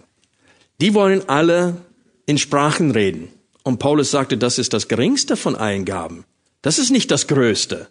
[0.79, 1.77] Die wollen alle
[2.25, 3.29] in Sprachen reden.
[3.63, 6.23] Und Paulus sagte, das ist das geringste von allen Gaben.
[6.61, 7.87] Das ist nicht das größte.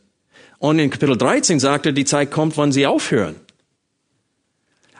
[0.58, 3.36] Und in Kapitel 13 sagte, die Zeit kommt, wann sie aufhören.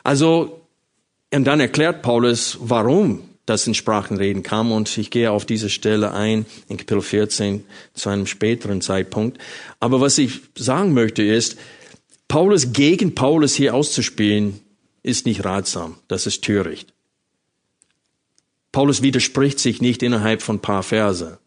[0.05, 0.61] Also,
[1.33, 6.13] und dann erklärt Paulus, warum das in Sprachenreden kam und ich gehe auf diese Stelle
[6.13, 7.63] ein in Kapitel 14
[7.95, 9.39] zu einem späteren Zeitpunkt.
[9.79, 11.57] Aber was ich sagen möchte ist,
[12.27, 14.59] Paulus gegen Paulus hier auszuspielen,
[15.01, 15.97] ist nicht ratsam.
[16.07, 16.93] Das ist töricht.
[18.71, 21.39] Paulus widerspricht sich nicht innerhalb von paar Verse.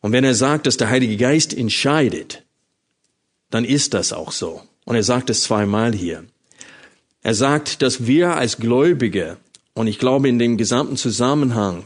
[0.00, 2.44] Und wenn er sagt, dass der Heilige Geist entscheidet,
[3.50, 4.62] dann ist das auch so.
[4.86, 6.24] Und er sagt es zweimal hier.
[7.22, 9.36] Er sagt, dass wir als Gläubige,
[9.74, 11.84] und ich glaube in dem gesamten Zusammenhang,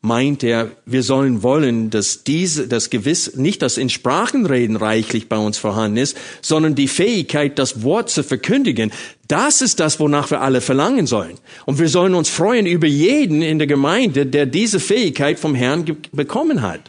[0.00, 5.38] meint er, wir sollen wollen, dass diese, das gewiss, nicht das in Sprachenreden reichlich bei
[5.38, 8.92] uns vorhanden ist, sondern die Fähigkeit, das Wort zu verkündigen.
[9.26, 11.38] Das ist das, wonach wir alle verlangen sollen.
[11.66, 15.84] Und wir sollen uns freuen über jeden in der Gemeinde, der diese Fähigkeit vom Herrn
[16.12, 16.82] bekommen hat.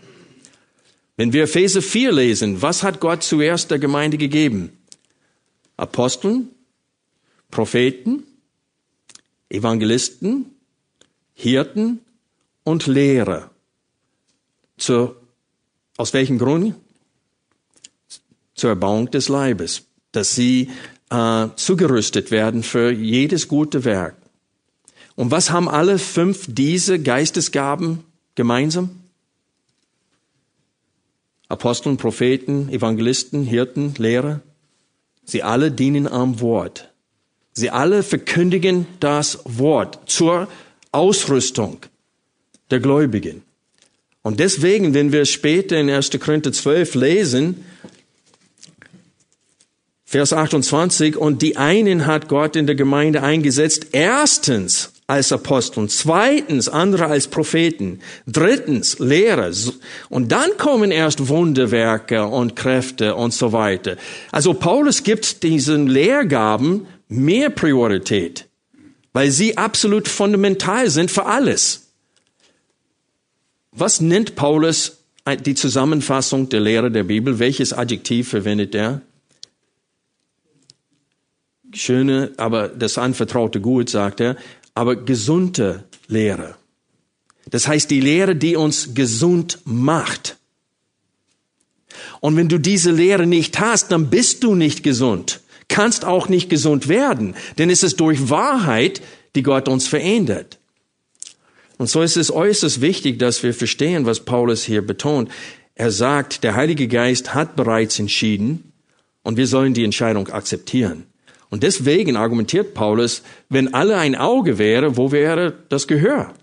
[1.18, 4.72] Wenn wir Epheser 4 lesen, was hat Gott zuerst der Gemeinde gegeben?
[5.76, 6.50] Aposteln,
[7.52, 8.24] Propheten,
[9.50, 10.46] Evangelisten,
[11.34, 12.02] Hirten
[12.64, 13.50] und Lehrer.
[14.78, 15.16] Zur,
[15.98, 16.76] aus welchem Grund?
[18.54, 20.70] Zur Erbauung des Leibes, dass sie
[21.10, 24.16] äh, zugerüstet werden für jedes gute Werk.
[25.16, 28.04] Und was haben alle fünf diese Geistesgaben
[28.36, 28.90] gemeinsam?
[31.50, 34.42] Aposteln, Propheten, Evangelisten, Hirten, Lehrer.
[35.26, 36.89] Sie alle dienen am Wort.
[37.54, 40.48] Sie alle verkündigen das Wort zur
[40.92, 41.80] Ausrüstung
[42.72, 43.44] der Gläubigen.
[44.22, 46.12] Und deswegen, wenn wir später in 1.
[46.20, 47.66] Korinther 12 lesen,
[50.06, 56.68] Vers 28, und die einen hat Gott in der Gemeinde eingesetzt, erstens als Aposteln, zweitens
[56.70, 59.52] andere als Propheten, drittens Lehrer.
[60.10, 63.98] Und dann kommen erst Wunderwerke und Kräfte und so weiter.
[64.32, 68.48] Also Paulus gibt diesen Lehrgaben mehr Priorität,
[69.12, 71.90] weil sie absolut fundamental sind für alles.
[73.72, 75.00] Was nennt Paulus
[75.46, 77.40] die Zusammenfassung der Lehre der Bibel?
[77.40, 79.02] Welches Adjektiv verwendet er?
[81.74, 84.36] schöne, aber das anvertraute Gut, sagt er,
[84.74, 86.56] aber gesunde Lehre.
[87.50, 90.38] Das heißt, die Lehre, die uns gesund macht.
[92.22, 96.50] Und wenn du diese Lehre nicht hast, dann bist du nicht gesund, kannst auch nicht
[96.50, 99.02] gesund werden, denn es ist durch Wahrheit,
[99.36, 100.60] die Gott uns verändert.
[101.78, 105.30] Und so ist es äußerst wichtig, dass wir verstehen, was Paulus hier betont.
[105.76, 108.74] Er sagt, der Heilige Geist hat bereits entschieden
[109.24, 111.06] und wir sollen die Entscheidung akzeptieren.
[111.50, 116.34] Und deswegen argumentiert Paulus, wenn alle ein Auge wäre, wo wäre das Gehör?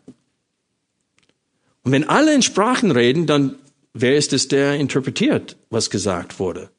[1.82, 3.56] Und wenn alle in Sprachen reden, dann
[3.92, 6.70] wer ist es, der interpretiert, was gesagt wurde,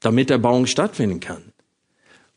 [0.00, 1.53] damit der Bauung stattfinden kann?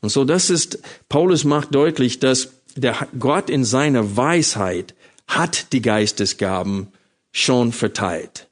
[0.02, 0.80] Und so, das ist,
[1.10, 4.94] Paulus macht deutlich, dass der Gott in seiner Weisheit
[5.28, 6.88] hat die Geistesgaben
[7.32, 8.48] schon verteilt.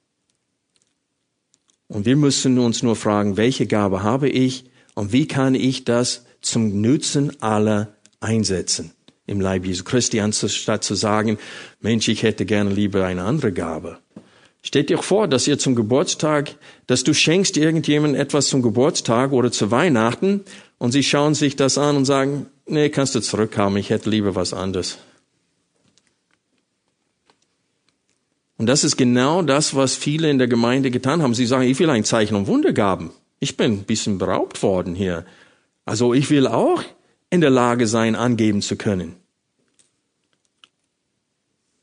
[1.88, 4.66] Und wir müssen uns nur fragen, welche Gabe habe ich
[4.96, 8.91] und wie kann ich das zum Nutzen aller einsetzen
[9.28, 11.38] im Leib Jesu Christi, anstatt zu sagen,
[11.82, 13.98] Mensch, ich hätte gerne lieber eine andere Gabe.
[14.62, 16.56] Steht dir vor, dass ihr zum Geburtstag,
[16.88, 20.41] dass du schenkst irgendjemandem etwas zum Geburtstag oder zu Weihnachten
[20.78, 24.36] und sie schauen sich das an und sagen, nee, kannst du zurückhaben, ich hätte lieber
[24.36, 24.97] was anderes.
[28.57, 31.34] Und das ist genau das, was viele in der Gemeinde getan haben.
[31.34, 33.11] Sie sagen, ich will ein Zeichen und Wundergaben.
[33.39, 35.26] Ich bin ein bisschen beraubt worden hier.
[35.84, 36.82] Also ich will auch
[37.30, 39.17] in der Lage sein, angeben zu können.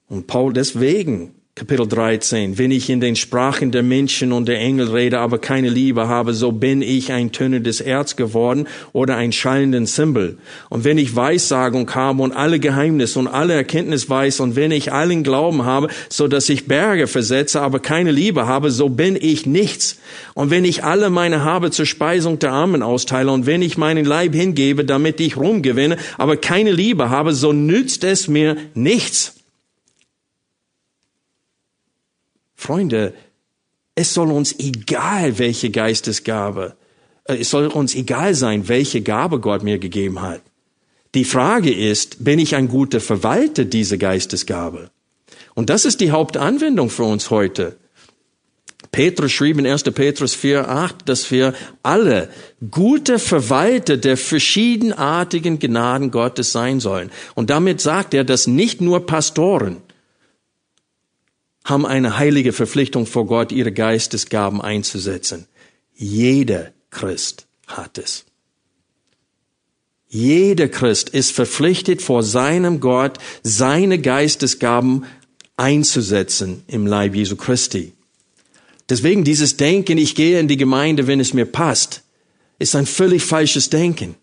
[0.09, 2.57] Und Paul deswegen Kapitel 13.
[2.57, 6.33] Wenn ich in den Sprachen der Menschen und der Engel rede, aber keine Liebe habe,
[6.33, 10.39] so bin ich ein tönendes Erz geworden oder ein schallenden Symbol.
[10.71, 14.95] Und wenn ich Weissagung habe und alle Geheimnisse und alle Erkenntnis weiß und wenn ich
[14.95, 19.45] allen Glauben habe, so dass ich Berge versetze, aber keine Liebe habe, so bin ich
[19.45, 20.01] nichts.
[20.33, 24.07] Und wenn ich alle meine habe zur Speisung der Armen austeile und wenn ich meinen
[24.07, 29.42] Leib hingebe, damit ich Ruhm gewinne, aber keine Liebe habe, so nützt es mir nichts.
[32.63, 33.13] Freunde,
[33.95, 36.77] es soll uns egal, welche Geistesgabe,
[37.25, 40.43] äh, es soll uns egal sein, welche Gabe Gott mir gegeben hat.
[41.15, 44.91] Die Frage ist, bin ich ein guter Verwalter dieser Geistesgabe?
[45.55, 47.77] Und das ist die Hauptanwendung für uns heute.
[48.91, 49.85] Petrus schrieb in 1.
[49.85, 52.29] Petrus 4, 8, dass wir alle
[52.71, 57.11] gute Verwalter der verschiedenartigen Gnaden Gottes sein sollen.
[57.35, 59.79] Und damit sagt er, dass nicht nur Pastoren,
[61.65, 65.47] haben eine heilige Verpflichtung vor Gott, ihre Geistesgaben einzusetzen.
[65.95, 68.25] Jeder Christ hat es.
[70.09, 75.07] Jeder Christ ist verpflichtet vor seinem Gott, seine Geistesgaben
[75.57, 77.93] einzusetzen im Leib Jesu Christi.
[78.91, 82.03] Deswegen dieses Denken, ich gehe in die Gemeinde, wenn es mir passt,
[82.59, 84.17] ist ein völlig falsches Denken.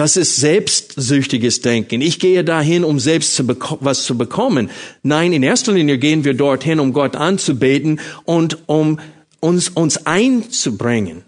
[0.00, 2.00] Das ist selbstsüchtiges Denken.
[2.00, 3.46] Ich gehe dahin, um selbst zu
[3.80, 4.70] was zu bekommen.
[5.02, 8.98] Nein, in erster Linie gehen wir dorthin, um Gott anzubeten und um
[9.40, 11.22] uns, uns einzubringen,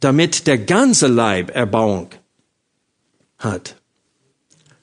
[0.00, 2.08] damit der ganze Leib Erbauung
[3.38, 3.76] hat.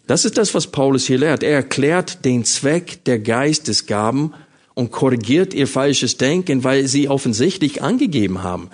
[0.08, 1.44] Das ist das, was Paulus hier lehrt.
[1.44, 4.34] Er erklärt den Zweck der Geistesgaben
[4.74, 8.70] und korrigiert ihr falsches Denken, weil sie offensichtlich angegeben haben.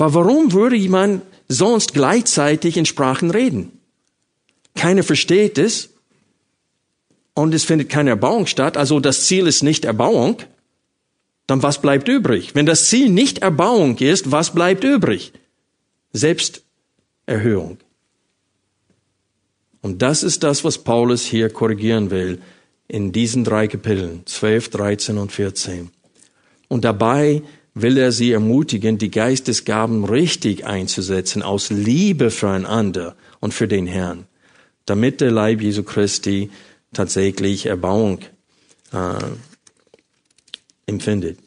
[0.00, 3.72] Warum würde jemand sonst gleichzeitig in Sprachen reden.
[4.76, 5.90] Keiner versteht es
[7.34, 8.76] und es findet keine Erbauung statt.
[8.76, 10.38] Also das Ziel ist nicht Erbauung.
[11.48, 12.54] Dann was bleibt übrig?
[12.54, 15.32] Wenn das Ziel nicht Erbauung ist, was bleibt übrig?
[16.12, 17.78] Selbsterhöhung.
[19.82, 22.40] Und das ist das, was Paulus hier korrigieren will
[22.86, 25.90] in diesen drei Kapiteln, 12, 13 und 14.
[26.68, 27.42] Und dabei
[27.74, 34.26] will er sie ermutigen, die Geistesgaben richtig einzusetzen, aus Liebe füreinander und für den Herrn,
[34.86, 36.50] damit der Leib Jesu Christi
[36.92, 38.20] tatsächlich Erbauung
[38.92, 39.14] äh,
[40.86, 41.38] empfindet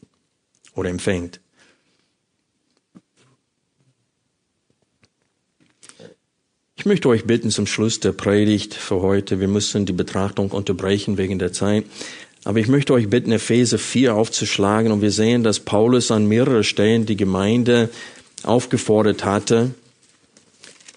[0.74, 1.40] oder empfängt.
[6.76, 11.16] Ich möchte euch bitten zum Schluss der Predigt für heute, wir müssen die Betrachtung unterbrechen
[11.16, 11.86] wegen der Zeit,
[12.44, 16.62] Aber ich möchte euch bitten, Epheser 4 aufzuschlagen und wir sehen, dass Paulus an mehreren
[16.62, 17.88] Stellen die Gemeinde
[18.42, 19.70] aufgefordert hatte,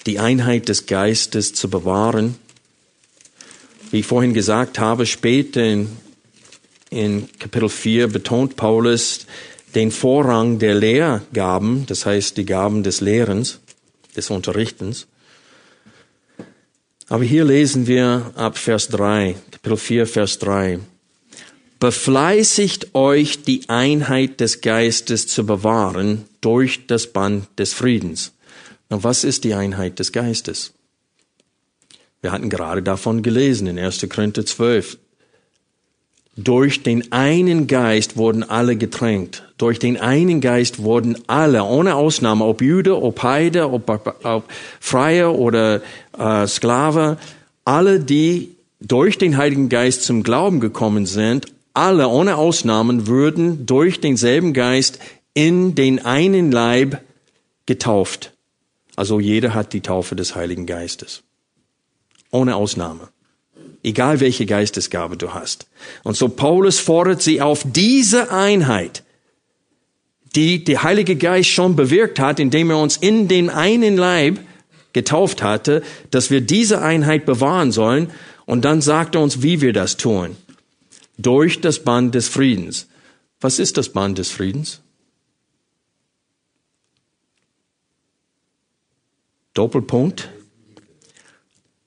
[0.05, 2.35] die Einheit des Geistes zu bewahren.
[3.91, 5.87] Wie ich vorhin gesagt habe, später in,
[6.89, 9.25] in Kapitel 4 betont Paulus
[9.73, 13.59] den Vorrang der Lehrgaben, das heißt die Gaben des Lehrens,
[14.17, 15.07] des Unterrichtens.
[17.07, 20.79] Aber hier lesen wir ab Vers 3, Kapitel 4, Vers 3.
[21.79, 28.33] Befleißigt euch, die Einheit des Geistes zu bewahren durch das Band des Friedens.
[28.89, 30.73] Und was ist die Einheit des Geistes?
[32.21, 34.07] Wir hatten gerade davon gelesen in 1.
[34.09, 34.97] Korinther 12.
[36.35, 39.43] Durch den einen Geist wurden alle getränkt.
[39.57, 43.89] Durch den einen Geist wurden alle, ohne Ausnahme, ob Jude, ob Heide, ob,
[44.23, 44.43] ob
[44.79, 45.81] Freie oder
[46.17, 47.17] äh, Sklave,
[47.65, 51.47] alle, die durch den Heiligen Geist zum Glauben gekommen sind,
[51.77, 54.97] alle ohne Ausnahmen würden durch denselben Geist
[55.35, 57.01] in den einen Leib
[57.67, 58.33] getauft.
[58.95, 61.21] Also jeder hat die Taufe des Heiligen Geistes.
[62.31, 63.09] Ohne Ausnahme.
[63.83, 65.67] Egal welche Geistesgabe du hast.
[66.03, 69.03] Und so Paulus fordert sie auf diese Einheit,
[70.35, 74.39] die der Heilige Geist schon bewirkt hat, indem er uns in den einen Leib
[74.93, 78.09] getauft hatte, dass wir diese Einheit bewahren sollen.
[78.47, 80.35] Und dann sagt er uns, wie wir das tun
[81.17, 82.87] durch das Band des Friedens.
[83.39, 84.81] Was ist das Band des Friedens?
[89.53, 90.29] Doppelpunkt.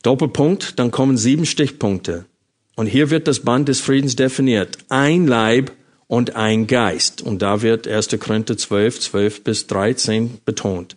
[0.02, 2.26] Doppelpunkt, dann kommen sieben Stichpunkte.
[2.74, 4.78] Und hier wird das Band des Friedens definiert.
[4.88, 5.72] Ein Leib
[6.06, 7.22] und ein Geist.
[7.22, 8.08] Und da wird 1.
[8.18, 10.96] Korinther 12, 12 bis 13 betont.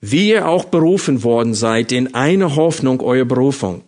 [0.00, 3.82] Wie ihr auch berufen worden seid in eine Hoffnung eurer Berufung.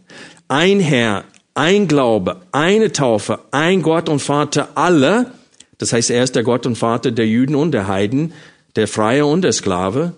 [0.49, 1.25] Ein Herr,
[1.59, 5.33] ein Glaube, eine Taufe, ein Gott und Vater aller,
[5.79, 8.33] das heißt, er ist der Gott und Vater der Juden und der Heiden,
[8.77, 10.13] der Freie und der Sklave,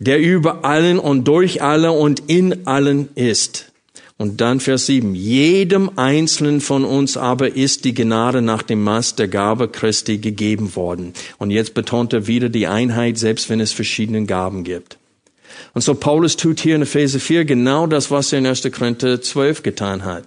[0.00, 3.70] der über allen und durch alle und in allen ist.
[4.16, 5.14] Und dann Vers 7.
[5.14, 10.74] Jedem Einzelnen von uns aber ist die Gnade nach dem Maß der Gabe Christi gegeben
[10.74, 11.14] worden.
[11.38, 14.98] Und jetzt betont er wieder die Einheit, selbst wenn es verschiedene Gaben gibt.
[15.74, 18.68] Und so Paulus tut hier in Epheser 4 genau das, was er in 1.
[18.72, 20.24] Korinther 12 getan hat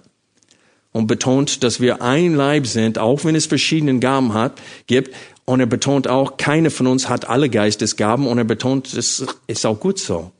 [0.94, 5.12] und betont, dass wir ein Leib sind, auch wenn es verschiedene Gaben hat, gibt.
[5.44, 8.28] Und er betont auch, keine von uns hat alle Geistesgaben.
[8.28, 10.30] Und er betont, es ist auch gut so.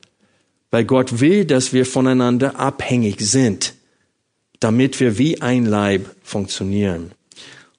[0.71, 3.73] Weil Gott will, dass wir voneinander abhängig sind,
[4.61, 7.11] damit wir wie ein Leib funktionieren.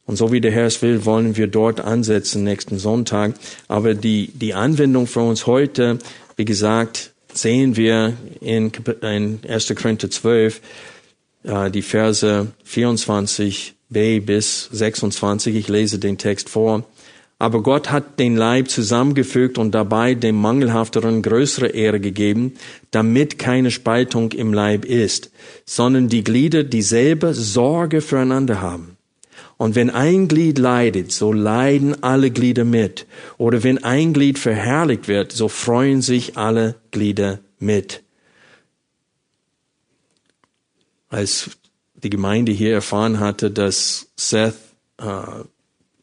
[0.04, 3.36] Und so wie der Herr es will, wollen wir dort ansetzen nächsten Sonntag.
[3.68, 5.98] Aber die, die Anwendung für uns heute,
[6.36, 8.12] wie gesagt, sehen wir
[8.42, 8.70] in,
[9.00, 9.74] in 1.
[9.74, 10.60] Korinther 12,
[11.46, 15.54] äh, die Verse 24b bis 26.
[15.54, 16.84] Ich lese den Text vor.
[17.38, 22.54] Aber Gott hat den Leib zusammengefügt und dabei dem Mangelhafteren größere Ehre gegeben,
[22.92, 25.30] damit keine Spaltung im Leib ist,
[25.66, 28.96] sondern die Glieder dieselbe Sorge füreinander haben.
[29.58, 33.06] Und wenn ein Glied leidet, so leiden alle Glieder mit.
[33.36, 38.02] Oder wenn ein Glied verherrlicht wird, so freuen sich alle Glieder mit
[41.08, 41.50] als
[41.94, 44.54] die Gemeinde hier erfahren hatte, dass Seth
[44.98, 45.04] äh,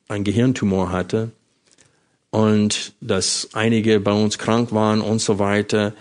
[0.07, 1.31] ein Gehirntumor hatte
[2.29, 5.93] und dass einige bei uns krank waren und so weiter,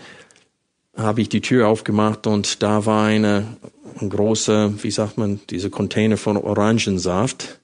[0.95, 3.57] habe ich die Tür aufgemacht und da war eine,
[3.99, 7.59] ein großer, wie sagt man, diese Container von Orangensaft.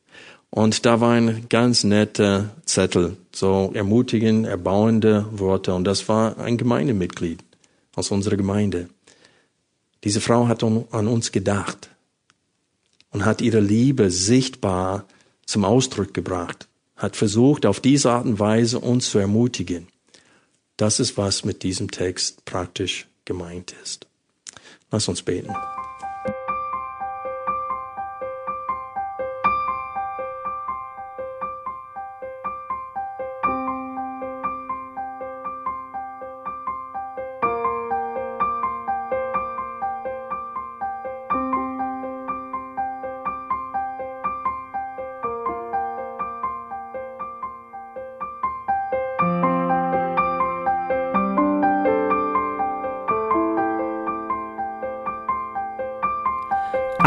[0.51, 5.75] Und da war ein ganz netter Zettel, so ermutigend, erbauende Worte.
[5.75, 7.43] Und das war ein Gemeindemitglied
[7.95, 8.89] aus unserer Gemeinde.
[10.03, 11.89] Diese Frau hat an uns gedacht
[13.11, 15.05] und hat ihre Liebe sichtbar
[15.45, 19.87] zum Ausdruck gebracht, hat versucht, auf diese Art und Weise uns zu ermutigen.
[20.77, 24.07] Das ist, was mit diesem Text praktisch gemeint ist.
[24.91, 25.53] Lass uns beten.